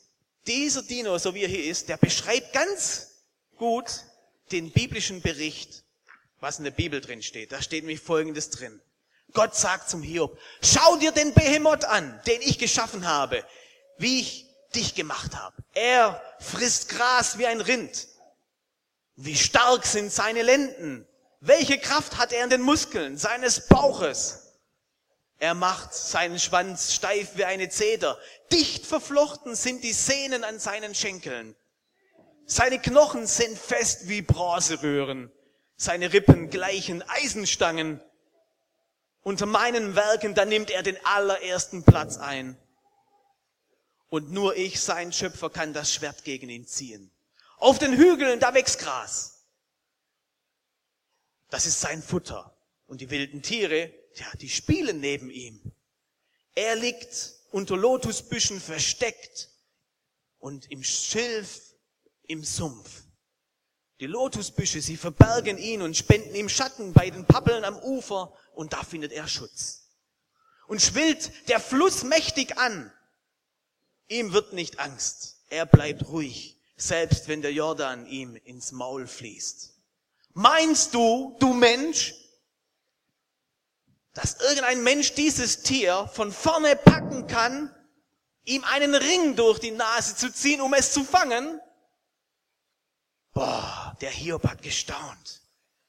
dieser 0.47 0.81
Dino, 0.81 1.19
so 1.19 1.35
wie 1.35 1.43
er 1.43 1.49
hier 1.49 1.65
ist, 1.65 1.87
der 1.87 1.97
beschreibt 1.97 2.51
ganz 2.51 3.11
gut 3.57 4.05
den 4.51 4.71
biblischen 4.71 5.21
Bericht, 5.21 5.83
was 6.39 6.57
in 6.57 6.63
der 6.63 6.71
Bibel 6.71 7.01
drin 7.01 7.23
steht. 7.23 7.51
Da 7.51 7.61
steht 7.61 7.83
nämlich 7.83 8.01
Folgendes 8.01 8.49
drin. 8.49 8.81
Gott 9.33 9.55
sagt 9.55 9.89
zum 9.89 10.01
Hiob, 10.01 10.37
schau 10.61 10.95
dir 10.97 11.11
den 11.11 11.33
Behemoth 11.33 11.85
an, 11.85 12.21
den 12.25 12.41
ich 12.41 12.57
geschaffen 12.57 13.07
habe, 13.07 13.43
wie 13.97 14.21
ich 14.21 14.45
dich 14.73 14.95
gemacht 14.95 15.35
habe. 15.35 15.55
Er 15.73 16.21
frisst 16.39 16.89
Gras 16.89 17.37
wie 17.37 17.45
ein 17.45 17.61
Rind. 17.61 18.07
Wie 19.15 19.35
stark 19.35 19.85
sind 19.85 20.11
seine 20.11 20.41
Lenden? 20.41 21.07
Welche 21.39 21.77
Kraft 21.77 22.17
hat 22.17 22.31
er 22.31 22.43
in 22.43 22.49
den 22.49 22.61
Muskeln 22.61 23.17
seines 23.17 23.67
Bauches? 23.67 24.53
Er 25.37 25.53
macht 25.53 25.93
seinen 25.93 26.39
Schwanz 26.39 26.93
steif 26.93 27.31
wie 27.35 27.45
eine 27.45 27.69
Zeder. 27.69 28.17
Dicht 28.51 28.85
verflochten 28.85 29.55
sind 29.55 29.83
die 29.83 29.93
Sehnen 29.93 30.43
an 30.43 30.59
seinen 30.59 30.95
Schenkeln. 30.95 31.55
Seine 32.47 32.79
Knochen 32.79 33.25
sind 33.25 33.57
fest 33.57 34.07
wie 34.07 34.21
Bronzeröhren. 34.21 35.31
Seine 35.77 36.13
Rippen 36.13 36.49
gleichen 36.49 37.01
Eisenstangen. 37.01 38.01
Unter 39.21 39.47
meinen 39.47 39.95
Werken, 39.95 40.35
da 40.35 40.45
nimmt 40.45 40.69
er 40.69 40.83
den 40.83 41.03
allerersten 41.05 41.83
Platz 41.83 42.17
ein. 42.17 42.57
Und 44.09 44.31
nur 44.31 44.55
ich, 44.55 44.79
sein 44.79 45.11
Schöpfer, 45.11 45.49
kann 45.49 45.73
das 45.73 45.91
Schwert 45.91 46.23
gegen 46.23 46.49
ihn 46.49 46.67
ziehen. 46.67 47.11
Auf 47.57 47.79
den 47.79 47.97
Hügeln, 47.97 48.39
da 48.39 48.53
wächst 48.53 48.79
Gras. 48.79 49.43
Das 51.49 51.65
ist 51.65 51.81
sein 51.81 52.03
Futter. 52.03 52.55
Und 52.85 53.01
die 53.01 53.09
wilden 53.09 53.41
Tiere, 53.41 53.91
ja, 54.13 54.27
die 54.39 54.49
spielen 54.49 54.99
neben 54.99 55.31
ihm. 55.31 55.71
Er 56.53 56.75
liegt 56.75 57.33
unter 57.49 57.75
Lotusbüschen 57.75 58.61
versteckt 58.61 59.49
und 60.37 60.69
im 60.69 60.83
Schilf 60.83 61.74
im 62.27 62.43
Sumpf. 62.43 63.03
Die 63.99 64.07
Lotusbüsche, 64.07 64.81
sie 64.81 64.97
verbergen 64.97 65.57
ihn 65.57 65.81
und 65.81 65.95
spenden 65.95 66.35
ihm 66.35 66.49
Schatten 66.49 66.91
bei 66.91 67.09
den 67.09 67.25
Pappeln 67.25 67.63
am 67.63 67.77
Ufer 67.77 68.33
und 68.53 68.73
da 68.73 68.83
findet 68.83 69.13
er 69.13 69.27
Schutz. 69.27 69.89
Und 70.67 70.81
schwillt 70.81 71.47
der 71.47 71.59
Fluss 71.59 72.03
mächtig 72.03 72.57
an. 72.57 72.91
Ihm 74.07 74.33
wird 74.33 74.53
nicht 74.53 74.79
Angst. 74.79 75.37
Er 75.49 75.65
bleibt 75.65 76.07
ruhig, 76.09 76.57
selbst 76.75 77.27
wenn 77.27 77.41
der 77.41 77.53
Jordan 77.53 78.05
ihm 78.07 78.35
ins 78.35 78.71
Maul 78.71 79.07
fließt. 79.07 79.73
Meinst 80.33 80.93
du, 80.93 81.37
du 81.39 81.53
Mensch, 81.53 82.13
dass 84.13 84.39
irgendein 84.41 84.83
Mensch 84.83 85.13
dieses 85.13 85.61
Tier 85.61 86.09
von 86.13 86.31
vorne 86.31 86.75
packen 86.75 87.27
kann, 87.27 87.73
ihm 88.43 88.63
einen 88.65 88.95
Ring 88.95 89.35
durch 89.35 89.59
die 89.59 89.71
Nase 89.71 90.15
zu 90.15 90.33
ziehen, 90.33 90.59
um 90.59 90.73
es 90.73 90.91
zu 90.91 91.05
fangen? 91.05 91.61
Boah, 93.35 93.95
der 93.99 94.11
Hiob 94.11 94.47
hat 94.47 94.61
gestaunt. 94.61 95.41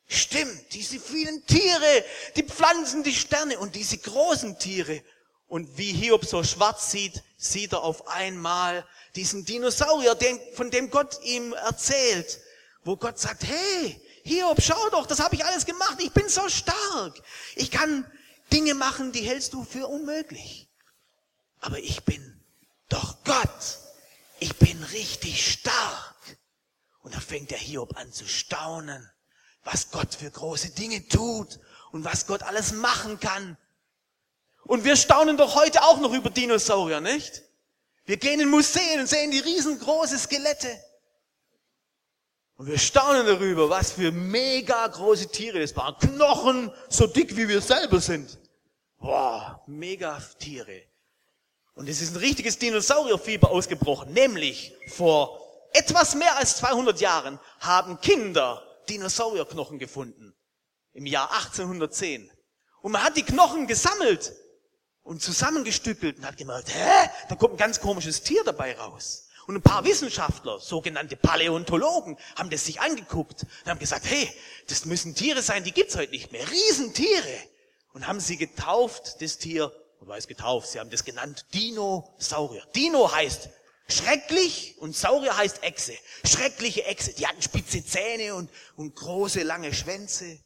Stimmt, 0.09 0.75
diese 0.75 0.99
vielen 0.99 1.47
Tiere, 1.47 2.05
die 2.35 2.43
Pflanzen, 2.43 3.05
die 3.05 3.15
Sterne 3.15 3.59
und 3.61 3.77
diese 3.77 3.99
großen 3.99 4.59
Tiere. 4.59 5.01
Und 5.47 5.79
wie 5.79 5.93
Hiob 5.93 6.25
so 6.25 6.43
schwarz 6.43 6.91
sieht, 6.91 7.23
sieht 7.39 7.73
er 7.73 7.85
auf 7.85 8.09
einmal 8.09 8.85
diesen 9.15 9.45
Dinosaurier, 9.45 10.17
den, 10.17 10.41
von 10.55 10.73
dem 10.73 10.91
Gott 10.91 11.21
ihm 11.23 11.53
erzählt, 11.53 12.41
wo 12.83 12.97
Gott 12.97 13.21
sagt, 13.21 13.45
hey, 13.45 14.01
Hiob, 14.25 14.61
schau 14.61 14.91
doch, 14.91 15.07
das 15.07 15.21
habe 15.21 15.37
ich 15.37 15.45
alles 15.45 15.65
gemacht, 15.65 15.99
ich 16.01 16.11
bin 16.11 16.29
so 16.29 16.49
stark. 16.49 17.23
Ich 17.55 17.71
kann 17.71 18.11
Dinge 18.53 18.75
machen, 18.75 19.13
die 19.13 19.23
hältst 19.23 19.53
du 19.53 19.63
für 19.63 19.87
unmöglich. 19.87 20.67
Aber 21.61 21.79
ich 21.79 22.03
bin 22.03 22.43
doch 22.89 23.23
Gott. 23.25 23.79
Ich 24.41 24.57
bin 24.57 24.83
richtig 24.83 25.53
stark. 25.53 26.16
Und 27.07 27.15
da 27.15 27.21
fängt 27.21 27.53
der 27.53 27.59
Hiob 27.59 27.97
an 27.97 28.11
zu 28.11 28.27
staunen, 28.27 29.09
was 29.63 29.93
Gott 29.93 30.13
für 30.17 30.29
große 30.29 30.71
Dinge 30.71 31.07
tut 31.07 31.61
und 31.93 32.05
was 32.05 32.27
Gott 32.27 32.43
alles 32.43 32.73
machen 32.73 33.21
kann. 33.21 33.57
Und 34.65 34.83
wir 34.83 34.97
staunen 34.97 35.37
doch 35.37 35.55
heute 35.55 35.85
auch 35.85 36.01
noch 36.01 36.13
über 36.13 36.31
Dinosaurier, 36.31 37.01
nicht? 37.01 37.45
Wir 38.07 38.17
gehen 38.17 38.41
in 38.41 38.49
Museen 38.49 38.99
und 38.99 39.07
sehen 39.07 39.31
die 39.31 39.39
riesengroße 39.39 40.19
Skelette. 40.19 40.83
Und 42.57 42.67
wir 42.67 42.77
staunen 42.77 43.25
darüber, 43.25 43.71
was 43.71 43.93
für 43.93 44.11
mega 44.11 44.85
große 44.89 45.29
Tiere 45.29 45.61
das 45.61 45.77
waren. 45.77 45.97
Knochen 46.01 46.73
so 46.89 47.07
dick 47.07 47.37
wie 47.37 47.47
wir 47.47 47.61
selber 47.61 48.01
sind. 48.01 48.37
Boah, 48.99 49.63
mega 49.69 50.21
Tiere. 50.41 50.83
Und 51.75 51.89
es 51.89 52.01
ist 52.01 52.17
ein 52.17 52.19
richtiges 52.19 52.59
Dinosaurierfieber 52.59 53.49
ausgebrochen, 53.49 54.13
nämlich 54.13 54.75
vor 54.89 55.46
etwas 55.73 56.15
mehr 56.15 56.37
als 56.37 56.57
200 56.57 57.01
Jahren 57.01 57.39
haben 57.61 58.01
Kinder 58.01 58.63
Dinosaurierknochen 58.89 59.79
gefunden. 59.79 60.35
Im 60.93 61.07
Jahr 61.07 61.31
1810. 61.33 62.31
Und 62.83 62.93
man 62.93 63.03
hat 63.03 63.17
die 63.17 63.23
Knochen 63.23 63.67
gesammelt 63.67 64.33
und 65.03 65.23
zusammengestückelt 65.23 66.19
und 66.19 66.27
hat 66.27 66.37
gemerkt, 66.37 66.75
hä, 66.75 67.11
da 67.29 67.35
kommt 67.35 67.55
ein 67.55 67.59
ganz 67.59 67.81
komisches 67.81 68.23
Tier 68.23 68.43
dabei 68.45 68.77
raus. 68.77 69.29
Und 69.47 69.55
ein 69.55 69.63
paar 69.63 69.85
Wissenschaftler, 69.85 70.59
sogenannte 70.59 71.17
Paläontologen, 71.17 72.19
haben 72.37 72.51
das 72.51 72.65
sich 72.65 72.81
angeguckt 72.81 73.45
und 73.65 73.71
haben 73.71 73.79
gesagt, 73.79 74.05
hey, 74.07 74.29
das 74.69 74.85
müssen 74.85 75.15
Tiere 75.15 75.43
sein, 75.43 75.63
die 75.63 75.73
gibt's 75.73 75.97
heute 75.97 76.11
nicht 76.11 76.33
mehr. 76.33 76.51
Riesentiere. 76.51 77.39
Und 77.93 78.09
haben 78.09 78.19
sie 78.19 78.37
getauft, 78.37 79.23
das 79.23 79.39
Tier, 79.39 79.73
oder 80.01 80.11
weiß 80.11 80.27
getauft, 80.27 80.69
sie 80.69 80.81
haben 80.81 80.91
das 80.91 81.05
genannt 81.05 81.47
Dinosaurier. 81.55 82.65
Dino 82.75 83.11
heißt 83.11 83.49
Schrecklich 83.89 84.77
und 84.79 84.97
Saurier 84.97 85.37
heißt 85.37 85.63
Echse. 85.63 85.95
Schreckliche 86.25 86.85
Echse. 86.85 87.13
Die 87.15 87.27
hatten 87.27 87.41
spitze 87.41 87.85
Zähne 87.85 88.35
und, 88.35 88.51
und 88.77 88.97
große, 88.97 89.43
lange 89.43 89.73
Schwänze. 89.73 90.41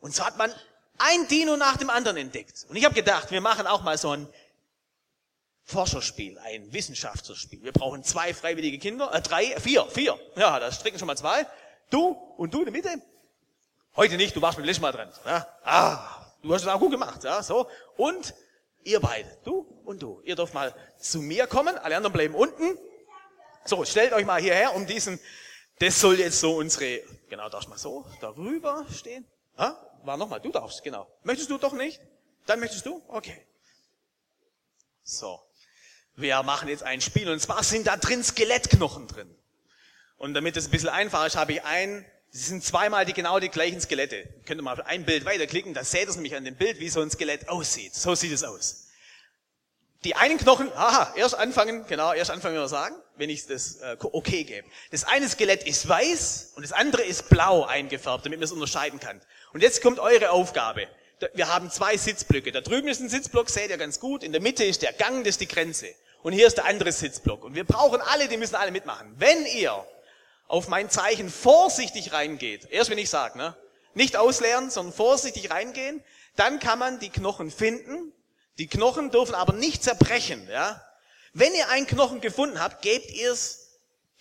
Und 0.00 0.14
so 0.14 0.24
hat 0.24 0.38
man 0.38 0.52
ein 0.98 1.28
Dino 1.28 1.56
nach 1.56 1.76
dem 1.76 1.90
anderen 1.90 2.16
entdeckt. 2.16 2.66
Und 2.68 2.76
ich 2.76 2.84
habe 2.84 2.94
gedacht, 2.94 3.30
wir 3.30 3.40
machen 3.40 3.66
auch 3.66 3.82
mal 3.82 3.98
so 3.98 4.10
ein 4.10 4.28
Forscherspiel, 5.64 6.38
ein 6.38 6.72
Wissenschaftsspiel. 6.72 7.62
Wir 7.62 7.72
brauchen 7.72 8.02
zwei 8.02 8.32
freiwillige 8.32 8.78
Kinder, 8.78 9.12
äh, 9.12 9.20
drei, 9.20 9.60
vier, 9.60 9.84
vier. 9.86 10.18
Ja, 10.34 10.58
da 10.58 10.72
stricken 10.72 10.98
schon 10.98 11.06
mal 11.06 11.16
zwei. 11.16 11.46
Du 11.90 12.08
und 12.38 12.54
du 12.54 12.60
in 12.60 12.64
der 12.64 12.72
Mitte. 12.72 13.02
Heute 13.96 14.16
nicht, 14.16 14.34
du 14.34 14.40
warst 14.40 14.56
beim 14.56 14.64
letzten 14.64 14.82
Mal 14.82 14.92
dran. 14.92 15.12
Ja? 15.26 15.46
Ah, 15.62 16.32
du 16.42 16.54
hast 16.54 16.62
es 16.62 16.68
auch 16.68 16.78
gut 16.78 16.92
gemacht. 16.92 17.22
Ja, 17.22 17.42
so. 17.42 17.68
Und 17.98 18.32
ihr 18.88 19.00
beide, 19.00 19.28
du 19.44 19.60
und 19.84 20.02
du. 20.02 20.20
Ihr 20.24 20.34
dürft 20.34 20.54
mal 20.54 20.74
zu 20.98 21.20
mir 21.20 21.46
kommen, 21.46 21.76
alle 21.78 21.96
anderen 21.96 22.12
bleiben 22.12 22.34
unten. 22.34 22.78
So, 23.64 23.84
stellt 23.84 24.12
euch 24.12 24.24
mal 24.24 24.40
hierher 24.40 24.74
um 24.74 24.86
diesen, 24.86 25.20
das 25.78 26.00
soll 26.00 26.18
jetzt 26.18 26.40
so 26.40 26.56
unsere, 26.56 27.02
genau, 27.28 27.48
darfst 27.48 27.68
mal 27.68 27.78
so 27.78 28.06
darüber 28.20 28.86
stehen. 28.92 29.26
Ha? 29.58 29.76
War 30.04 30.16
nochmal, 30.16 30.40
du 30.40 30.50
darfst, 30.50 30.82
genau. 30.82 31.06
Möchtest 31.22 31.50
du 31.50 31.58
doch 31.58 31.72
nicht? 31.72 32.00
Dann 32.46 32.60
möchtest 32.60 32.86
du? 32.86 33.02
Okay. 33.08 33.46
So. 35.02 35.40
Wir 36.14 36.42
machen 36.42 36.68
jetzt 36.68 36.82
ein 36.82 37.00
Spiel 37.00 37.30
und 37.30 37.40
zwar 37.40 37.62
sind 37.62 37.86
da 37.86 37.96
drin 37.96 38.24
Skelettknochen 38.24 39.06
drin. 39.06 39.36
Und 40.16 40.34
damit 40.34 40.56
es 40.56 40.66
ein 40.66 40.70
bisschen 40.70 40.88
einfacher 40.88 41.26
ist, 41.26 41.36
habe 41.36 41.52
ich 41.52 41.62
ein, 41.62 42.04
sie 42.30 42.44
sind 42.44 42.64
zweimal 42.64 43.04
die 43.04 43.12
genau 43.12 43.38
die 43.40 43.48
gleichen 43.48 43.80
Skelette. 43.80 44.28
Könnt 44.46 44.60
ihr 44.60 44.64
mal 44.64 44.80
ein 44.82 45.04
Bild 45.04 45.24
weiterklicken, 45.24 45.74
da 45.74 45.84
seht 45.84 46.02
ihr 46.02 46.08
es 46.08 46.16
nämlich 46.16 46.36
an 46.36 46.44
dem 46.44 46.56
Bild, 46.56 46.80
wie 46.80 46.88
so 46.88 47.00
ein 47.00 47.10
Skelett 47.10 47.48
aussieht. 47.48 47.94
So 47.94 48.14
sieht 48.14 48.32
es 48.32 48.44
aus. 48.44 48.88
Die 50.04 50.14
einen 50.14 50.38
Knochen, 50.38 50.70
aha, 50.74 51.12
erst 51.16 51.34
anfangen, 51.34 51.84
genau, 51.88 52.12
erst 52.12 52.30
anfangen 52.30 52.54
wir 52.54 52.68
sagen, 52.68 52.94
wenn 53.16 53.30
ich 53.30 53.46
das 53.46 53.76
äh, 53.76 53.96
okay 54.00 54.44
gebe. 54.44 54.68
Das 54.92 55.02
eine 55.02 55.28
Skelett 55.28 55.66
ist 55.66 55.88
weiß 55.88 56.52
und 56.54 56.62
das 56.62 56.70
andere 56.72 57.02
ist 57.02 57.28
blau 57.28 57.64
eingefärbt, 57.64 58.24
damit 58.24 58.38
man 58.38 58.44
es 58.44 58.52
unterscheiden 58.52 59.00
kann. 59.00 59.20
Und 59.52 59.62
jetzt 59.62 59.82
kommt 59.82 59.98
eure 59.98 60.30
Aufgabe. 60.30 60.86
Wir 61.34 61.48
haben 61.48 61.68
zwei 61.70 61.96
Sitzblöcke. 61.96 62.52
Da 62.52 62.60
drüben 62.60 62.86
ist 62.86 63.00
ein 63.00 63.08
Sitzblock, 63.08 63.50
seht 63.50 63.70
ihr 63.70 63.76
ganz 63.76 63.98
gut. 63.98 64.22
In 64.22 64.30
der 64.30 64.40
Mitte 64.40 64.62
ist 64.62 64.82
der 64.82 64.92
Gang, 64.92 65.24
das 65.24 65.30
ist 65.30 65.40
die 65.40 65.48
Grenze. 65.48 65.88
Und 66.22 66.32
hier 66.32 66.46
ist 66.46 66.58
der 66.58 66.66
andere 66.66 66.92
Sitzblock. 66.92 67.42
Und 67.42 67.56
wir 67.56 67.64
brauchen 67.64 68.00
alle, 68.00 68.28
die 68.28 68.36
müssen 68.36 68.54
alle 68.54 68.70
mitmachen. 68.70 69.12
Wenn 69.16 69.46
ihr 69.46 69.84
auf 70.48 70.68
mein 70.68 70.90
Zeichen 70.90 71.30
vorsichtig 71.30 72.12
reingeht, 72.12 72.66
erst 72.70 72.90
wenn 72.90 72.98
ich 72.98 73.10
sage, 73.10 73.38
ne, 73.38 73.54
nicht 73.94 74.16
ausleeren, 74.16 74.70
sondern 74.70 74.94
vorsichtig 74.94 75.50
reingehen, 75.50 76.02
dann 76.36 76.58
kann 76.58 76.78
man 76.78 76.98
die 76.98 77.10
Knochen 77.10 77.50
finden. 77.50 78.12
Die 78.58 78.66
Knochen 78.66 79.10
dürfen 79.10 79.34
aber 79.34 79.52
nicht 79.52 79.84
zerbrechen, 79.84 80.48
ja. 80.50 80.82
Wenn 81.32 81.54
ihr 81.54 81.68
einen 81.68 81.86
Knochen 81.86 82.20
gefunden 82.20 82.60
habt, 82.60 82.82
gebt 82.82 83.10
ihr 83.12 83.32
es, 83.32 83.67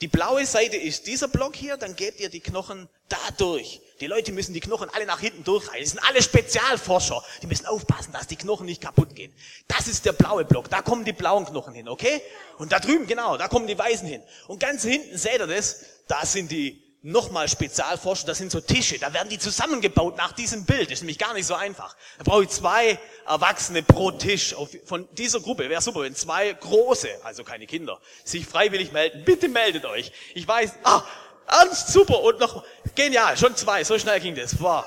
die 0.02 0.08
blaue 0.08 0.46
Seite 0.46 0.78
ist 0.78 1.08
dieser 1.08 1.28
Block 1.28 1.56
hier, 1.56 1.76
dann 1.76 1.96
gebt 1.96 2.20
ihr 2.20 2.30
die 2.30 2.40
Knochen 2.40 2.88
da 3.10 3.18
durch. 3.38 3.82
Die 4.00 4.06
Leute 4.06 4.32
müssen 4.32 4.54
die 4.54 4.60
Knochen 4.60 4.90
alle 4.94 5.08
nach 5.08 5.20
hinten 5.20 5.44
durchreißen. 5.44 5.80
Die 5.80 5.90
sind 5.90 6.00
alle 6.08 6.22
Spezialforscher. 6.22 7.24
Die 7.42 7.48
müssen 7.48 7.66
aufpassen, 7.66 8.12
dass 8.12 8.28
die 8.28 8.36
Knochen 8.36 8.68
nicht 8.68 8.80
kaputt 8.80 9.16
gehen. 9.16 9.34
Das 9.68 9.88
ist 9.88 10.06
der 10.06 10.12
blaue 10.12 10.46
Block. 10.46 10.70
Da 10.70 10.84
kommen 10.84 11.04
die 11.04 11.14
blauen 11.14 11.46
Knochen 11.46 11.74
hin, 11.74 11.90
okay? 11.90 12.22
Und 12.60 12.72
da 12.72 12.80
drüben, 12.80 13.08
genau, 13.08 13.38
da 13.38 13.48
kommen 13.48 13.66
die 13.66 13.78
weißen 13.78 14.08
hin. 14.08 14.22
Und 14.48 14.60
ganz 14.60 14.84
hinten 14.84 15.18
seht 15.18 15.40
ihr 15.40 15.48
das, 15.48 15.84
da 16.08 16.24
sind 16.28 16.52
die 16.52 16.84
nochmal 17.08 17.48
Spezialforscher, 17.48 18.28
das 18.28 18.38
sind 18.38 18.52
so 18.52 18.60
Tische, 18.60 19.00
da 19.00 19.14
werden 19.14 19.30
die 19.30 19.40
zusammengebaut 19.40 20.18
nach 20.18 20.34
diesem 20.34 20.66
Bild. 20.66 20.92
Ist 20.92 21.02
nämlich 21.02 21.18
gar 21.18 21.34
nicht 21.34 21.46
so 21.46 21.56
einfach. 21.56 21.96
Da 22.18 22.26
brauche 22.26 22.44
ich 22.44 22.50
zwei 22.50 23.00
Erwachsene 23.26 23.82
pro 23.82 24.12
Tisch. 24.12 24.54
Von 24.86 25.08
dieser 25.14 25.40
Gruppe 25.40 25.70
wäre 25.70 25.82
super, 25.82 26.02
wenn 26.02 26.16
zwei 26.16 26.52
große, 26.52 27.08
also 27.24 27.44
keine 27.46 27.66
Kinder, 27.66 28.00
sich 28.26 28.46
freiwillig 28.46 28.92
melden. 28.92 29.24
Bitte 29.24 29.48
meldet 29.48 29.86
euch. 29.86 30.12
Ich 30.36 30.46
weiß, 30.46 30.74
ah, 30.84 31.02
ernst, 31.48 31.88
super 31.94 32.22
und 32.22 32.40
noch, 32.40 32.66
genial, 32.94 33.38
schon 33.38 33.56
zwei, 33.56 33.86
so 33.86 33.98
schnell 33.98 34.20
ging 34.20 34.36
das. 34.36 34.60
Wow. 34.60 34.84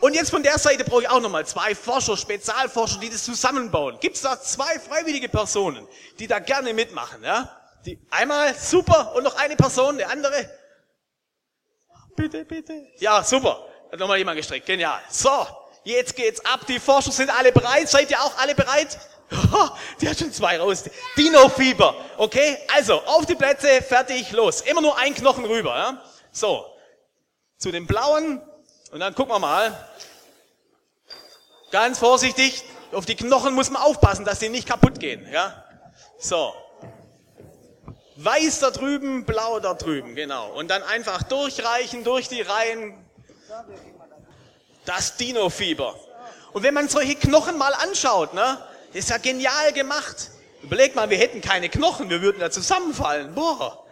Und 0.00 0.14
jetzt 0.14 0.30
von 0.30 0.44
der 0.44 0.58
Seite 0.58 0.84
brauche 0.84 1.02
ich 1.02 1.08
auch 1.08 1.20
nochmal 1.20 1.46
zwei 1.46 1.74
Forscher, 1.74 2.16
Spezialforscher, 2.16 3.00
die 3.00 3.10
das 3.10 3.24
zusammenbauen. 3.24 3.98
Gibt 4.00 4.16
es 4.16 4.22
da 4.22 4.40
zwei 4.40 4.78
freiwillige 4.78 5.28
Personen, 5.28 5.86
die 6.20 6.28
da 6.28 6.38
gerne 6.38 6.72
mitmachen? 6.72 7.24
Ja? 7.24 7.60
Die, 7.84 7.98
einmal 8.08 8.54
super 8.54 9.14
und 9.16 9.24
noch 9.24 9.36
eine 9.36 9.56
Person, 9.56 9.98
der 9.98 10.10
andere 10.10 10.48
Bitte, 12.20 12.44
bitte. 12.44 12.86
Ja, 12.98 13.24
super. 13.24 13.66
Hat 13.90 13.98
nochmal 13.98 14.18
jemand 14.18 14.36
gestreckt. 14.36 14.66
Genial. 14.66 15.00
So, 15.08 15.46
jetzt 15.84 16.14
geht's 16.14 16.44
ab. 16.44 16.66
Die 16.68 16.78
Forscher 16.78 17.12
sind 17.12 17.30
alle 17.30 17.50
bereit. 17.50 17.88
Seid 17.88 18.10
ihr 18.10 18.20
auch 18.20 18.36
alle 18.36 18.54
bereit? 18.54 18.98
Die 20.00 20.08
hat 20.08 20.18
schon 20.18 20.30
zwei 20.30 20.58
raus. 20.58 20.84
Dino-Fieber. 21.16 21.94
Okay, 22.18 22.58
also 22.74 23.00
auf 23.02 23.24
die 23.26 23.36
Plätze, 23.36 23.80
fertig, 23.80 24.32
los. 24.32 24.60
Immer 24.60 24.82
nur 24.82 24.98
ein 24.98 25.14
Knochen 25.14 25.46
rüber. 25.46 25.74
Ja? 25.76 26.02
So, 26.30 26.66
zu 27.56 27.70
den 27.70 27.86
blauen. 27.86 28.42
Und 28.90 29.00
dann 29.00 29.14
gucken 29.14 29.32
wir 29.32 29.38
mal. 29.38 29.88
Ganz 31.70 31.98
vorsichtig. 31.98 32.64
Auf 32.92 33.06
die 33.06 33.14
Knochen 33.14 33.54
muss 33.54 33.70
man 33.70 33.80
aufpassen, 33.80 34.24
dass 34.24 34.40
die 34.40 34.48
nicht 34.48 34.68
kaputt 34.68 34.98
gehen. 35.00 35.26
Ja? 35.32 35.64
So, 36.18 36.52
Weiß 38.22 38.60
da 38.60 38.70
drüben, 38.70 39.24
blau 39.24 39.60
da 39.60 39.72
drüben, 39.72 40.14
genau. 40.14 40.50
Und 40.52 40.68
dann 40.68 40.82
einfach 40.82 41.22
durchreichen 41.22 42.04
durch 42.04 42.28
die 42.28 42.42
Reihen. 42.42 42.94
Das 44.84 45.16
Dino-Fieber. 45.16 45.98
Und 46.52 46.62
wenn 46.62 46.74
man 46.74 46.88
solche 46.88 47.14
Knochen 47.14 47.56
mal 47.56 47.72
anschaut, 47.72 48.34
ne, 48.34 48.58
ist 48.92 49.08
ja 49.08 49.16
genial 49.16 49.72
gemacht. 49.72 50.32
Überleg 50.62 50.94
mal, 50.94 51.08
wir 51.08 51.16
hätten 51.16 51.40
keine 51.40 51.70
Knochen, 51.70 52.10
wir 52.10 52.20
würden 52.20 52.40
da 52.40 52.50
zusammenfallen. 52.50 53.34
Boah. 53.34 53.86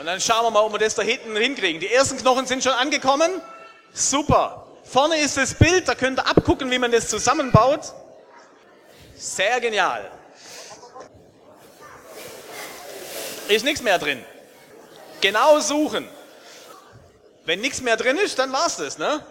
Und 0.00 0.06
dann 0.06 0.20
schauen 0.20 0.44
wir 0.44 0.50
mal, 0.50 0.62
ob 0.62 0.72
wir 0.72 0.78
das 0.80 0.96
da 0.96 1.02
hinten 1.02 1.36
hinkriegen. 1.36 1.80
Die 1.80 1.92
ersten 1.92 2.16
Knochen 2.16 2.46
sind 2.46 2.64
schon 2.64 2.72
angekommen. 2.72 3.30
Super. 3.92 4.66
Vorne 4.82 5.18
ist 5.18 5.36
das 5.36 5.54
Bild, 5.54 5.86
da 5.86 5.94
könnt 5.94 6.18
ihr 6.18 6.26
abgucken, 6.26 6.72
wie 6.72 6.78
man 6.78 6.90
das 6.90 7.08
zusammenbaut. 7.08 7.92
Sehr 9.16 9.60
genial. 9.60 10.10
Ist 13.48 13.64
nichts 13.64 13.82
mehr 13.82 13.98
drin. 13.98 14.24
Genau 15.20 15.60
suchen. 15.60 16.08
Wenn 17.44 17.60
nichts 17.60 17.80
mehr 17.80 17.96
drin 17.96 18.16
ist, 18.18 18.38
dann 18.38 18.52
war's 18.52 18.76
das, 18.76 18.98
ne? 18.98 19.24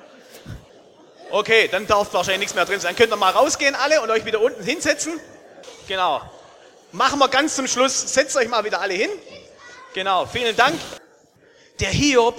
Okay, 1.31 1.67
dann 1.67 1.85
darf 1.87 2.13
wahrscheinlich 2.13 2.39
nichts 2.39 2.55
mehr 2.55 2.65
drin 2.65 2.79
sein. 2.79 2.95
Könnt 2.95 3.11
ihr 3.11 3.17
mal 3.17 3.31
rausgehen 3.31 3.75
alle 3.75 4.01
und 4.01 4.09
euch 4.09 4.25
wieder 4.25 4.39
unten 4.39 4.63
hinsetzen. 4.63 5.19
Genau. 5.87 6.21
Machen 6.91 7.19
wir 7.19 7.27
ganz 7.27 7.55
zum 7.55 7.67
Schluss. 7.67 8.13
Setzt 8.13 8.37
euch 8.37 8.47
mal 8.47 8.63
wieder 8.63 8.79
alle 8.79 8.93
hin. 8.93 9.09
Genau, 9.93 10.25
vielen 10.25 10.55
Dank. 10.55 10.79
Der 11.79 11.89
Hiob, 11.89 12.37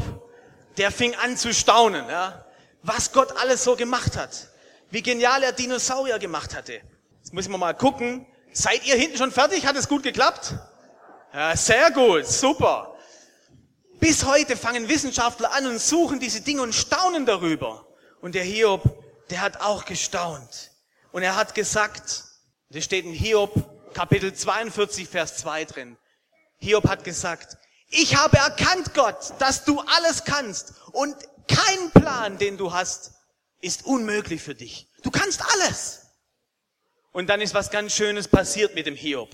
der 0.78 0.90
fing 0.90 1.14
an 1.16 1.36
zu 1.36 1.52
staunen, 1.52 2.08
ja? 2.08 2.46
was 2.86 3.12
Gott 3.12 3.36
alles 3.36 3.64
so 3.64 3.76
gemacht 3.76 4.16
hat. 4.16 4.48
Wie 4.90 5.02
genial 5.02 5.42
er 5.42 5.52
Dinosaurier 5.52 6.18
gemacht 6.18 6.54
hatte. 6.54 6.80
Jetzt 7.18 7.34
müssen 7.34 7.50
wir 7.50 7.58
mal 7.58 7.74
gucken. 7.74 8.26
Seid 8.52 8.86
ihr 8.86 8.94
hinten 8.94 9.18
schon 9.18 9.32
fertig? 9.32 9.66
Hat 9.66 9.76
es 9.76 9.88
gut 9.88 10.04
geklappt? 10.04 10.54
Ja, 11.36 11.54
sehr 11.54 11.90
gut, 11.90 12.26
super. 12.26 12.96
Bis 14.00 14.24
heute 14.24 14.56
fangen 14.56 14.88
Wissenschaftler 14.88 15.52
an 15.52 15.66
und 15.66 15.78
suchen 15.78 16.18
diese 16.18 16.40
Dinge 16.40 16.62
und 16.62 16.74
staunen 16.74 17.26
darüber. 17.26 17.86
Und 18.22 18.34
der 18.34 18.42
Hiob, 18.42 19.04
der 19.28 19.42
hat 19.42 19.60
auch 19.60 19.84
gestaunt. 19.84 20.70
Und 21.12 21.22
er 21.22 21.36
hat 21.36 21.54
gesagt, 21.54 22.24
das 22.70 22.84
steht 22.84 23.04
in 23.04 23.12
Hiob 23.12 23.52
Kapitel 23.92 24.32
42, 24.32 25.10
Vers 25.10 25.36
2 25.36 25.66
drin. 25.66 25.98
Hiob 26.56 26.88
hat 26.88 27.04
gesagt, 27.04 27.58
ich 27.90 28.16
habe 28.16 28.38
erkannt, 28.38 28.94
Gott, 28.94 29.34
dass 29.38 29.66
du 29.66 29.80
alles 29.80 30.24
kannst 30.24 30.72
und 30.92 31.14
kein 31.48 31.90
Plan, 31.90 32.38
den 32.38 32.56
du 32.56 32.72
hast, 32.72 33.12
ist 33.60 33.84
unmöglich 33.84 34.40
für 34.40 34.54
dich. 34.54 34.88
Du 35.02 35.10
kannst 35.10 35.42
alles. 35.52 36.06
Und 37.12 37.26
dann 37.26 37.42
ist 37.42 37.52
was 37.52 37.70
ganz 37.70 37.94
Schönes 37.94 38.26
passiert 38.26 38.74
mit 38.74 38.86
dem 38.86 38.96
Hiob 38.96 39.28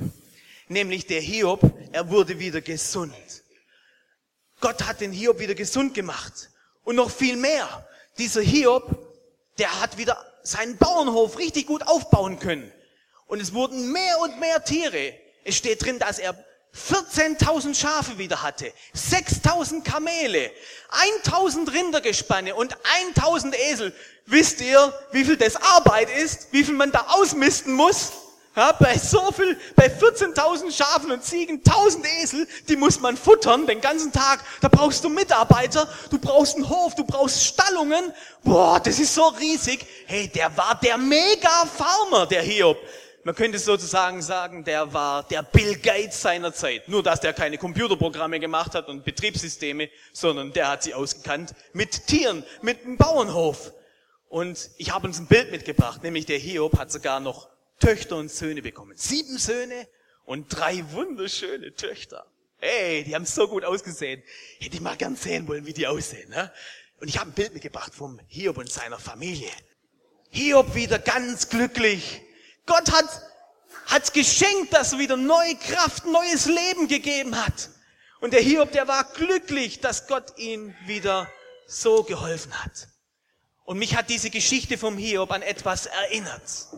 nämlich 0.73 1.07
der 1.07 1.21
Hiob, 1.21 1.61
er 1.93 2.11
wurde 2.11 2.39
wieder 2.39 2.61
gesund. 2.61 3.15
Gott 4.61 4.85
hat 4.85 5.01
den 5.01 5.13
Hiob 5.13 5.39
wieder 5.39 5.55
gesund 5.55 5.95
gemacht. 5.95 6.51
Und 6.85 6.97
noch 6.97 7.11
viel 7.11 7.37
mehr. 7.37 7.87
Dieser 8.19 8.41
Hiob, 8.41 8.97
der 9.59 9.81
hat 9.81 9.99
wieder 9.99 10.17
seinen 10.43 10.77
Bauernhof 10.77 11.39
richtig 11.39 11.67
gut 11.67 11.87
aufbauen 11.87 12.39
können. 12.39 12.73
Und 13.27 13.41
es 13.41 13.55
wurden 13.55 13.93
mehr 13.93 14.19
und 14.21 14.41
mehr 14.41 14.65
Tiere. 14.65 15.15
Es 15.45 15.57
steht 15.57 15.85
drin, 15.85 15.99
dass 15.99 16.19
er 16.19 16.37
14.000 16.75 17.75
Schafe 17.75 18.17
wieder 18.17 18.43
hatte, 18.43 18.73
6.000 18.95 19.85
Kamele, 19.85 20.51
1.000 21.25 21.71
Rindergespanne 21.71 22.55
und 22.55 22.77
1.000 23.15 23.55
Esel. 23.55 23.95
Wisst 24.25 24.61
ihr, 24.63 24.93
wie 25.13 25.25
viel 25.25 25.37
das 25.37 25.57
Arbeit 25.57 26.09
ist? 26.11 26.49
Wie 26.53 26.65
viel 26.65 26.75
man 26.75 26.91
da 26.91 27.07
ausmisten 27.09 27.75
muss? 27.75 28.13
Ja, 28.55 28.73
bei 28.73 28.99
so 28.99 29.33
viel, 29.33 29.59
bei 29.77 29.87
14.000 29.87 30.77
Schafen 30.77 31.11
und 31.11 31.25
Ziegen, 31.25 31.63
1000 31.65 32.07
Esel, 32.23 32.47
die 32.69 32.77
muss 32.77 33.01
man 33.01 33.17
futtern 33.17 33.67
den 33.67 33.81
ganzen 33.81 34.13
Tag. 34.13 34.45
Da 34.61 34.69
brauchst 34.69 35.03
du 35.05 35.09
Mitarbeiter, 35.09 35.89
du 36.11 36.19
brauchst 36.19 36.57
einen 36.57 36.69
Hof, 36.69 36.95
du 36.95 37.05
brauchst 37.05 37.43
Stallungen. 37.43 38.13
Boah, 38.45 38.79
das 38.79 38.99
ist 38.99 39.15
so 39.15 39.27
riesig. 39.29 39.87
Hey, 40.07 40.29
der 40.29 40.55
war 40.55 40.79
der 40.83 40.99
Mega-Farmer, 40.99 42.27
der 42.27 42.43
Hiob. 42.43 42.77
Man 43.25 43.35
könnte 43.35 43.59
sozusagen 43.59 44.21
sagen, 44.21 44.65
der 44.65 44.93
war 44.93 45.23
der 45.23 45.45
Bill 45.45 45.77
Gates 45.77 46.21
seiner 46.21 46.53
Zeit. 46.53 46.89
Nur, 46.89 47.03
dass 47.03 47.21
der 47.21 47.33
keine 47.33 47.57
Computerprogramme 47.57 48.39
gemacht 48.39 48.75
hat 48.75 48.89
und 48.89 49.05
Betriebssysteme, 49.05 49.89
sondern 50.13 50.53
der 50.53 50.69
hat 50.69 50.83
sie 50.83 50.93
ausgekannt 50.93 51.55
mit 51.73 52.07
Tieren, 52.07 52.45
mit 52.61 52.85
einem 52.85 52.99
Bauernhof. 52.99 53.73
Und 54.29 54.71
ich 54.77 54.93
habe 54.93 55.07
uns 55.07 55.19
ein 55.21 55.27
Bild 55.27 55.53
mitgebracht, 55.53 56.03
nämlich 56.03 56.27
der 56.27 56.39
Hiob 56.39 56.79
hat 56.79 56.93
sogar 56.93 57.21
noch 57.21 57.52
Töchter 57.79 58.17
und 58.17 58.31
Söhne 58.31 58.63
bekommen. 58.63 58.97
Sieben 58.97 59.39
Söhne 59.39 59.89
und 60.25 60.49
drei 60.49 60.85
wunderschöne 60.93 61.75
Töchter. 61.75 62.27
Hey, 62.59 63.05
die 63.05 63.15
haben 63.15 63.27
so 63.27 63.49
gut 63.49 63.65
ausgesehen. 63.65 64.23
Hätte 64.61 64.77
ich 64.77 64.81
mal 64.81 64.97
gern 64.97 65.17
sehen 65.17 65.49
wollen, 65.49 65.67
wie 65.67 65.73
die 65.73 65.87
aussehen. 65.87 66.31
Ne? 66.31 66.53
Und 67.01 67.09
ich 67.09 67.19
habe 67.19 67.31
ein 67.31 67.35
Bild 67.35 67.53
mitgebracht 67.55 67.95
vom 67.95 68.21
Hiob 68.29 68.59
und 68.59 68.71
seiner 68.71 68.99
Familie. 68.99 69.51
Hiob 70.31 70.75
wieder 70.75 70.99
ganz 70.99 71.49
glücklich. 71.49 72.23
Gott 72.67 72.93
hat 72.93 73.07
hat's 73.87 74.13
geschenkt, 74.13 74.73
dass 74.73 74.93
er 74.93 74.99
wieder 74.99 75.17
neue 75.17 75.57
Kraft, 75.57 76.07
neues 76.07 76.47
Leben 76.47 76.89
gegeben 76.89 77.37
hat. 77.37 77.71
Und 78.21 78.33
der 78.33 78.41
Hiob, 78.41 78.73
der 78.73 78.87
war 78.89 79.05
glücklich, 79.13 79.81
dass 79.81 80.07
Gott 80.07 80.39
ihn 80.39 80.75
wieder 80.87 81.29
so 81.67 82.05
geholfen 82.05 82.53
hat. 82.63 82.89
Und 83.65 83.79
mich 83.79 83.97
hat 83.97 84.11
diese 84.11 84.31
Geschichte 84.31 84.79
vom 84.79 84.97
Hiob 84.97 85.31
an 85.33 85.43
etwas 85.43 85.87
erinnert. 85.87 86.69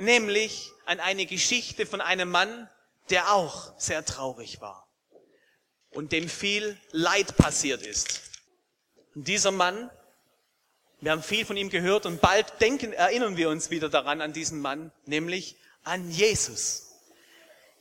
Nämlich 0.00 0.72
an 0.86 0.98
eine 0.98 1.26
Geschichte 1.26 1.84
von 1.84 2.00
einem 2.00 2.30
Mann, 2.30 2.68
der 3.10 3.34
auch 3.34 3.78
sehr 3.78 4.02
traurig 4.04 4.62
war. 4.62 4.88
Und 5.90 6.12
dem 6.12 6.28
viel 6.28 6.78
Leid 6.90 7.36
passiert 7.36 7.82
ist. 7.82 8.22
Und 9.14 9.28
dieser 9.28 9.50
Mann, 9.50 9.90
wir 11.00 11.12
haben 11.12 11.22
viel 11.22 11.44
von 11.44 11.56
ihm 11.58 11.68
gehört 11.68 12.06
und 12.06 12.22
bald 12.22 12.46
denken, 12.62 12.94
erinnern 12.94 13.36
wir 13.36 13.50
uns 13.50 13.68
wieder 13.68 13.90
daran, 13.90 14.22
an 14.22 14.32
diesen 14.32 14.60
Mann, 14.60 14.90
nämlich 15.04 15.56
an 15.82 16.10
Jesus. 16.10 16.92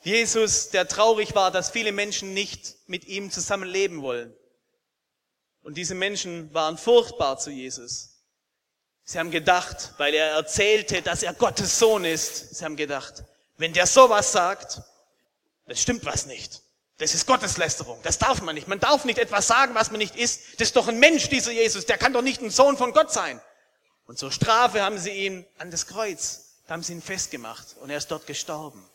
Jesus, 0.01 0.71
der 0.71 0.89
traurig 0.89 1.36
war, 1.36 1.51
dass 1.51 1.71
viele 1.71 1.93
Menschen 1.93 2.34
nicht 2.34 2.75
mit 2.88 3.05
ihm 3.05 3.32
zusammenleben 3.32 4.01
wollen. 4.01 4.36
Und 5.62 5.75
diese 5.75 5.95
Menschen 5.95 6.53
waren 6.53 6.77
furchtbar 6.77 7.38
zu 7.38 7.49
Jesus. 7.49 8.09
Sie 9.10 9.17
haben 9.17 9.32
gedacht, 9.32 9.93
weil 9.98 10.13
er 10.13 10.34
erzählte, 10.34 11.02
dass 11.02 11.24
er 11.24 11.34
Gottes 11.34 11.80
Sohn 11.80 12.06
ist, 12.06 12.54
sie 12.56 12.63
haben 12.63 12.76
gedacht, 12.76 13.24
wenn 13.58 13.74
der 13.74 13.88
sowas 13.88 14.32
sagt, 14.32 14.84
das 15.65 15.82
stimmt 15.82 16.06
was 16.06 16.28
nicht. 16.28 16.62
Das 17.00 17.15
ist 17.15 17.26
Gotteslästerung. 17.26 18.00
Das 18.04 18.19
darf 18.19 18.43
man 18.43 18.54
nicht. 18.54 18.67
Man 18.67 18.80
darf 18.80 19.06
nicht 19.06 19.17
etwas 19.17 19.48
sagen, 19.48 19.74
was 19.74 19.89
man 19.89 19.98
nicht 19.98 20.15
ist. 20.15 20.41
Das 20.60 20.67
ist 20.67 20.76
doch 20.76 20.88
ein 20.88 21.00
Mensch, 21.00 21.28
dieser 21.28 21.52
Jesus. 21.52 21.88
Der 21.88 21.98
kann 21.98 22.13
doch 22.13 22.22
nicht 22.22 22.39
ein 22.43 22.52
Sohn 22.52 22.78
von 22.78 22.93
Gott 22.93 23.12
sein. 23.12 23.41
Und 24.06 24.19
zur 24.19 24.32
Strafe 24.32 24.84
haben 24.84 25.00
sie 25.00 25.10
ihn 25.10 25.43
an 25.58 25.72
das 25.72 25.88
Kreuz, 25.88 26.60
da 26.67 26.76
haben 26.76 26.84
sie 26.84 26.93
ihn 26.93 27.02
festgemacht 27.02 27.78
und 27.82 27.89
er 27.89 27.98
ist 27.98 28.12
dort 28.12 28.28
gestorben. 28.28 28.88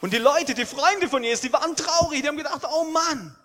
Und 0.00 0.12
die 0.12 0.18
Leute, 0.18 0.54
die 0.54 0.66
Freunde 0.66 1.08
von 1.08 1.24
Jesus, 1.24 1.40
die 1.40 1.52
waren 1.52 1.74
traurig, 1.74 2.22
die 2.22 2.28
haben 2.28 2.36
gedacht, 2.36 2.62
oh 2.70 2.84
Mann, 2.84 3.36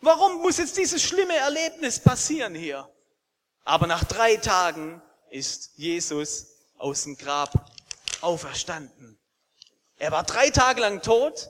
warum 0.00 0.42
muss 0.42 0.58
jetzt 0.58 0.76
dieses 0.76 1.02
schlimme 1.02 1.34
Erlebnis 1.34 1.98
passieren 1.98 2.54
hier? 2.54 2.88
Aber 3.66 3.88
nach 3.88 4.04
drei 4.04 4.36
Tagen 4.36 5.02
ist 5.28 5.72
Jesus 5.74 6.46
aus 6.78 7.02
dem 7.02 7.18
Grab 7.18 7.68
auferstanden. 8.20 9.18
Er 9.98 10.12
war 10.12 10.22
drei 10.22 10.50
Tage 10.50 10.80
lang 10.80 11.02
tot. 11.02 11.48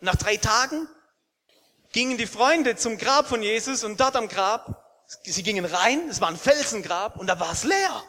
Nach 0.00 0.14
drei 0.14 0.36
Tagen 0.36 0.88
gingen 1.90 2.18
die 2.18 2.28
Freunde 2.28 2.76
zum 2.76 2.98
Grab 2.98 3.26
von 3.26 3.42
Jesus 3.42 3.82
und 3.82 3.98
dort 3.98 4.14
am 4.14 4.28
Grab, 4.28 4.84
sie 5.24 5.42
gingen 5.42 5.64
rein, 5.64 6.08
es 6.08 6.20
war 6.20 6.28
ein 6.28 6.36
Felsengrab 6.36 7.16
und 7.16 7.26
da 7.26 7.40
war 7.40 7.50
es 7.50 7.64
leer. 7.64 8.04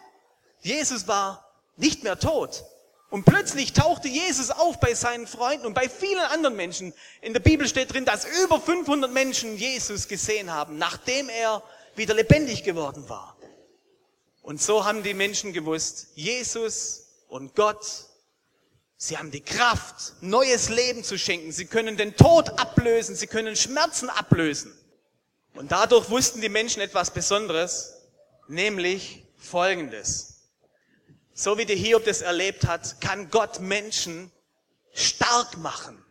Jesus 0.62 1.08
war 1.08 1.52
nicht 1.78 2.04
mehr 2.04 2.20
tot. 2.20 2.63
Und 3.10 3.26
plötzlich 3.26 3.74
tauchte 3.74 4.08
Jesus 4.08 4.52
auf 4.52 4.80
bei 4.80 4.93
seinen 4.93 5.26
Freunden 5.26 5.65
und 5.65 5.74
bei 5.74 5.89
vielen 5.89 6.26
anderen 6.26 6.58
Menschen. 6.58 6.93
In 7.22 7.34
der 7.34 7.39
Bibel 7.39 7.67
steht 7.67 7.91
drin, 7.91 8.06
dass 8.06 8.26
über 8.43 8.62
500 8.62 9.12
Menschen 9.12 9.58
Jesus 9.58 10.08
gesehen 10.08 10.54
haben, 10.54 10.78
nachdem 10.78 11.30
er 11.30 11.63
wieder 11.96 12.13
lebendig 12.13 12.63
geworden 12.63 13.08
war. 13.10 13.37
Und 14.48 14.62
so 14.62 14.86
haben 14.86 15.04
die 15.04 15.14
Menschen 15.14 15.52
gewusst, 15.52 16.08
Jesus 16.16 17.08
und 17.28 17.54
Gott, 17.56 17.86
sie 18.96 19.18
haben 19.18 19.30
die 19.30 19.42
Kraft, 19.42 20.14
neues 20.22 20.70
Leben 20.70 21.04
zu 21.04 21.18
schenken. 21.18 21.52
Sie 21.52 21.66
können 21.66 21.98
den 21.98 22.16
Tod 22.16 22.50
ablösen, 22.60 23.16
sie 23.16 23.28
können 23.28 23.56
Schmerzen 23.56 24.10
ablösen. 24.10 24.74
Und 25.54 25.72
dadurch 25.72 26.10
wussten 26.10 26.40
die 26.40 26.50
Menschen 26.50 26.82
etwas 26.82 27.12
Besonderes, 27.12 27.94
nämlich 28.48 29.24
Folgendes 29.38 30.38
so 31.38 31.56
wie 31.60 31.66
der 31.66 31.76
Hiob 31.76 32.04
das 32.04 32.22
erlebt 32.22 32.66
hat, 32.66 33.00
kann 33.00 33.30
Gott 33.30 33.60
Menschen 33.60 34.32
stark 34.94 35.56
machen. 35.58 36.04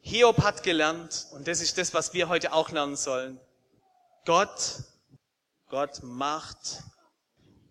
Hiob 0.00 0.42
hat 0.42 0.64
gelernt, 0.64 1.28
und 1.30 1.46
das 1.46 1.60
ist 1.60 1.78
das, 1.78 1.94
was 1.94 2.14
wir 2.14 2.28
heute 2.28 2.52
auch 2.52 2.70
lernen 2.70 2.96
sollen. 2.96 3.38
Gott, 4.26 4.82
Gott 5.68 6.02
macht, 6.02 6.82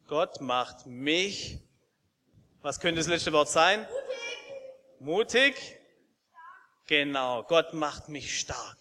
Gott 0.09 0.41
macht 0.41 0.87
mich, 0.87 1.59
was 2.63 2.79
könnte 2.79 2.99
das 2.99 3.07
letzte 3.07 3.31
Wort 3.31 3.47
sein? 3.47 3.87
Mutig. 4.99 5.53
Mutig? 5.53 5.79
Genau, 6.87 7.43
Gott 7.43 7.73
macht 7.73 8.09
mich 8.09 8.39
stark. 8.39 8.77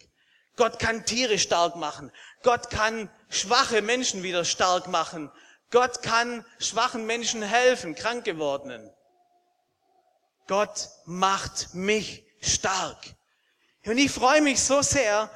Gott 0.57 0.79
kann 0.79 1.05
Tiere 1.05 1.39
stark 1.39 1.77
machen. 1.77 2.11
Gott 2.43 2.71
kann 2.71 3.11
schwache 3.29 3.83
Menschen 3.83 4.23
wieder 4.23 4.47
stark 4.47 4.89
machen. 4.89 5.31
Gott 5.71 6.01
kann 6.03 6.47
schwachen 6.59 7.05
Menschen 7.05 7.43
helfen, 7.43 7.95
krank 7.95 8.25
gewordenen. 8.25 8.91
Gott 10.47 10.89
macht 11.05 11.75
mich 11.75 12.25
stark. 12.41 13.15
Und 13.85 13.99
ich 13.99 14.11
freue 14.11 14.41
mich 14.41 14.63
so 14.63 14.81
sehr, 14.81 15.31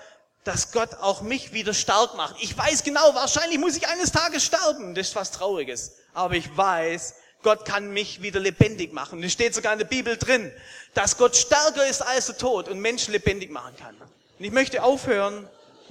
dass 0.45 0.73
Gott 0.73 0.95
auch 1.01 1.23
mich 1.23 1.53
wieder 1.53 1.73
stark 1.73 2.17
macht. 2.17 2.37
Ich 2.41 2.57
weiß 2.57 2.83
genau, 2.83 3.15
wahrscheinlich 3.15 3.59
muss 3.59 3.77
ich 3.77 3.87
eines 3.89 4.11
Tages 4.11 4.45
sterben. 4.45 4.95
Das 4.95 5.09
ist 5.09 5.17
was 5.17 5.31
Trauriges. 5.31 5.93
Aber 6.15 6.35
ich 6.35 6.57
weiß, 6.57 7.15
Gott 7.43 7.65
kann 7.65 7.93
mich 7.93 8.23
wieder 8.23 8.41
lebendig 8.41 8.93
machen. 8.93 9.23
Es 9.23 9.33
steht 9.33 9.55
sogar 9.55 9.73
in 9.73 9.79
der 9.79 9.87
Bibel 9.87 10.17
drin, 10.17 10.53
dass 10.95 11.17
Gott 11.17 11.37
stärker 11.37 11.87
ist 11.87 12.03
als 12.03 12.27
der 12.27 12.39
Tod 12.39 12.69
und 12.69 12.81
Menschen 12.81 13.13
lebendig 13.13 13.51
machen 13.51 13.77
kann. 13.77 13.97
Und 13.97 14.45
ich 14.45 14.53
möchte 14.53 14.83
aufhören, 14.83 15.49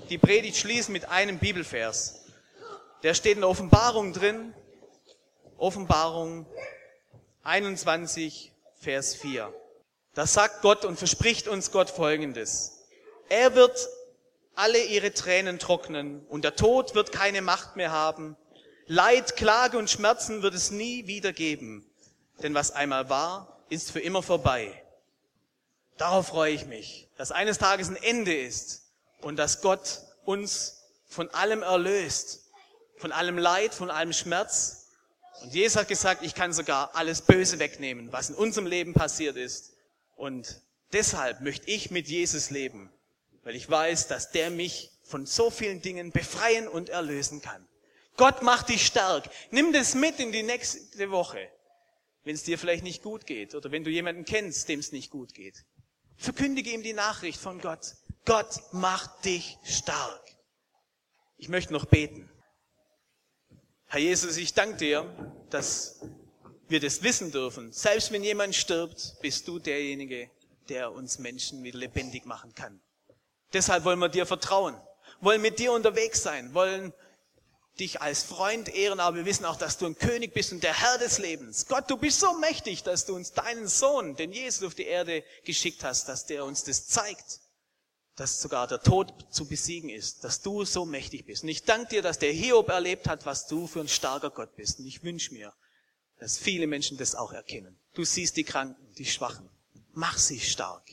die 0.09 0.17
Predigt 0.17 0.57
schließen 0.57 0.91
mit 0.91 1.05
einem 1.05 1.39
Bibelvers. 1.39 2.21
Der 3.03 3.13
steht 3.13 3.35
in 3.35 3.41
der 3.41 3.49
Offenbarung 3.49 4.13
drin. 4.13 4.53
Offenbarung 5.57 6.45
21, 7.43 8.51
Vers 8.79 9.15
4. 9.15 9.53
Da 10.13 10.27
sagt 10.27 10.61
Gott 10.61 10.85
und 10.85 10.97
verspricht 10.97 11.47
uns 11.47 11.71
Gott 11.71 11.89
Folgendes. 11.89 12.79
Er 13.29 13.55
wird 13.55 13.87
alle 14.62 14.84
ihre 14.84 15.13
Tränen 15.13 15.60
trocknen 15.60 16.26
und 16.28 16.43
der 16.43 16.56
Tod 16.56 16.95
wird 16.95 17.12
keine 17.12 17.41
Macht 17.41 17.76
mehr 17.76 17.91
haben. 17.91 18.38
Leid, 18.88 19.36
Klage 19.36 19.78
und 19.78 19.89
Schmerzen 19.89 20.41
wird 20.41 20.54
es 20.54 20.71
nie 20.71 21.08
wieder 21.08 21.34
geben. 21.34 21.86
Denn 22.41 22.54
was 22.54 22.71
einmal 22.71 23.10
war, 23.10 23.60
ist 23.69 23.91
für 23.91 24.00
immer 24.00 24.24
vorbei. 24.24 24.84
Darauf 25.97 26.28
freue 26.28 26.54
ich 26.54 26.65
mich, 26.65 27.10
dass 27.17 27.32
eines 27.32 27.58
Tages 27.58 27.89
ein 27.89 27.95
Ende 27.95 28.36
ist 28.36 28.84
und 29.21 29.38
dass 29.38 29.62
Gott 29.62 30.02
uns 30.26 30.84
von 31.08 31.30
allem 31.30 31.62
erlöst 31.62 32.41
von 33.02 33.12
allem 33.12 33.38
Leid, 33.38 33.74
von 33.74 33.89
allem 33.89 34.13
Schmerz. 34.13 34.86
Und 35.41 35.54
Jesus 35.54 35.76
hat 35.76 35.88
gesagt, 35.88 36.24
ich 36.24 36.36
kann 36.36 36.54
sogar 36.54 36.95
alles 36.95 37.24
Böse 37.24 37.58
wegnehmen, 37.58 38.13
was 38.13 38.30
in 38.30 38.36
unserem 38.36 38.67
Leben 38.67 38.93
passiert 38.93 39.36
ist. 39.36 39.74
Und 40.15 40.62
deshalb 40.93 41.41
möchte 41.41 41.69
ich 41.69 41.89
mit 41.89 42.08
Jesus 42.08 42.52
leben, 42.52 42.91
weil 43.43 43.56
ich 43.56 43.69
weiß, 43.69 44.08
dass 44.08 44.32
der 44.32 44.49
mich 44.49 44.91
von 45.04 45.25
so 45.25 45.49
vielen 45.49 45.82
Dingen 45.82 46.12
befreien 46.12 46.67
und 46.67 46.89
erlösen 46.89 47.41
kann. 47.41 47.67
Gott 48.17 48.41
macht 48.41 48.69
dich 48.69 48.86
stark. 48.86 49.30
Nimm 49.51 49.73
das 49.73 49.95
mit 49.95 50.19
in 50.19 50.32
die 50.32 50.43
nächste 50.43 51.12
Woche, 51.12 51.49
wenn 52.23 52.36
es 52.36 52.43
dir 52.43 52.58
vielleicht 52.58 52.84
nicht 52.84 53.01
gut 53.01 53.25
geht 53.25 53.56
oder 53.56 53.71
wenn 53.71 53.84
du 53.84 53.89
jemanden 53.89 54.25
kennst, 54.25 54.69
dem 54.69 54.80
es 54.80 54.91
nicht 54.91 55.10
gut 55.10 55.34
geht. 55.34 55.65
Verkündige 56.17 56.71
ihm 56.71 56.84
die 56.84 56.93
Nachricht 56.93 57.39
von 57.39 57.60
Gott. 57.60 57.95
Gott 58.25 58.62
macht 58.71 59.25
dich 59.25 59.58
stark. 59.63 60.21
Ich 61.38 61.49
möchte 61.49 61.73
noch 61.73 61.86
beten. 61.86 62.30
Herr 63.88 63.99
Jesus, 63.99 64.38
ich 64.38 64.54
danke 64.54 64.77
dir, 64.77 65.34
dass 65.49 65.99
wir 66.67 66.80
das 66.80 67.01
wissen 67.04 67.32
dürfen. 67.32 67.73
Selbst 67.73 68.12
wenn 68.12 68.23
jemand 68.23 68.56
stirbt, 68.56 69.15
bist 69.21 69.47
du 69.47 69.60
derjenige, 69.60 70.30
der 70.69 70.91
uns 70.91 71.17
Menschen 71.19 71.63
wieder 71.63 71.80
lebendig 71.80 72.25
machen 72.25 72.54
kann. 72.54 72.82
Deshalb 73.53 73.83
wollen 73.83 73.99
wir 73.99 74.09
dir 74.09 74.25
vertrauen, 74.25 74.75
wollen 75.19 75.41
mit 75.41 75.59
dir 75.59 75.71
unterwegs 75.71 76.23
sein, 76.23 76.53
wollen 76.53 76.93
dich 77.79 78.01
als 78.01 78.23
Freund 78.23 78.69
ehren, 78.69 78.99
aber 78.99 79.17
wir 79.17 79.25
wissen 79.25 79.45
auch, 79.45 79.55
dass 79.55 79.77
du 79.77 79.85
ein 79.85 79.97
König 79.97 80.33
bist 80.33 80.51
und 80.51 80.63
der 80.63 80.77
Herr 80.79 80.97
des 80.97 81.17
Lebens. 81.17 81.67
Gott, 81.67 81.89
du 81.89 81.97
bist 81.97 82.19
so 82.19 82.33
mächtig, 82.37 82.83
dass 82.83 83.05
du 83.05 83.15
uns 83.15 83.31
deinen 83.33 83.67
Sohn, 83.67 84.15
den 84.15 84.33
Jesus 84.33 84.67
auf 84.67 84.75
die 84.75 84.85
Erde 84.85 85.23
geschickt 85.45 85.83
hast, 85.83 86.07
dass 86.07 86.25
der 86.25 86.45
uns 86.45 86.63
das 86.63 86.87
zeigt 86.87 87.41
dass 88.15 88.41
sogar 88.41 88.67
der 88.67 88.81
Tod 88.81 89.13
zu 89.31 89.47
besiegen 89.47 89.89
ist, 89.89 90.23
dass 90.23 90.41
du 90.41 90.65
so 90.65 90.85
mächtig 90.85 91.25
bist. 91.25 91.43
Und 91.43 91.49
ich 91.49 91.63
danke 91.63 91.89
dir, 91.89 92.01
dass 92.01 92.19
der 92.19 92.31
Hiob 92.31 92.69
erlebt 92.69 93.07
hat, 93.07 93.25
was 93.25 93.47
du 93.47 93.67
für 93.67 93.79
ein 93.79 93.87
starker 93.87 94.29
Gott 94.29 94.55
bist. 94.55 94.79
Und 94.79 94.85
ich 94.85 95.03
wünsche 95.03 95.33
mir, 95.33 95.53
dass 96.19 96.37
viele 96.37 96.67
Menschen 96.67 96.97
das 96.97 97.15
auch 97.15 97.31
erkennen. 97.31 97.79
Du 97.93 98.03
siehst 98.03 98.37
die 98.37 98.43
Kranken, 98.43 98.93
die 98.95 99.05
Schwachen. 99.05 99.49
Mach 99.93 100.17
sie 100.17 100.39
stark. 100.39 100.87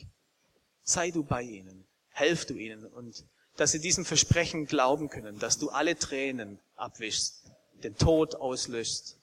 Sei 0.81 1.11
du 1.11 1.23
bei 1.23 1.43
ihnen. 1.43 1.85
Helf 2.19 2.45
du 2.45 2.53
ihnen 2.53 2.85
und 2.85 3.25
dass 3.55 3.71
sie 3.71 3.79
diesem 3.79 4.05
Versprechen 4.05 4.65
glauben 4.65 5.09
können, 5.09 5.39
dass 5.39 5.57
du 5.57 5.69
alle 5.69 5.97
Tränen 5.97 6.59
abwischst, 6.75 7.43
den 7.83 7.95
Tod 7.97 8.35
auslöschst, 8.35 9.17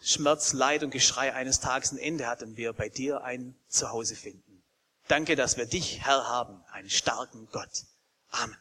Schmerz, 0.00 0.52
Leid 0.52 0.82
und 0.82 0.90
Geschrei 0.90 1.34
eines 1.34 1.60
Tages 1.60 1.92
ein 1.92 1.98
Ende 1.98 2.26
hat 2.26 2.42
und 2.42 2.56
wir 2.56 2.72
bei 2.72 2.88
dir 2.88 3.24
ein 3.24 3.56
Zuhause 3.68 4.14
finden. 4.14 4.62
Danke, 5.08 5.36
dass 5.36 5.56
wir 5.56 5.66
dich, 5.66 6.04
Herr, 6.04 6.28
haben, 6.28 6.62
einen 6.72 6.90
starken 6.90 7.48
Gott. 7.52 7.84
Amen. 8.30 8.56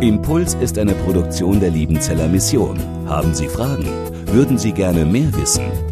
Impuls 0.00 0.54
ist 0.54 0.76
eine 0.78 0.94
Produktion 0.94 1.60
der 1.60 1.70
Liebenzeller 1.70 2.26
Mission. 2.26 2.80
Haben 3.08 3.32
Sie 3.34 3.48
Fragen? 3.48 3.86
Würden 4.26 4.58
Sie 4.58 4.72
gerne 4.72 5.04
mehr 5.04 5.32
wissen? 5.34 5.91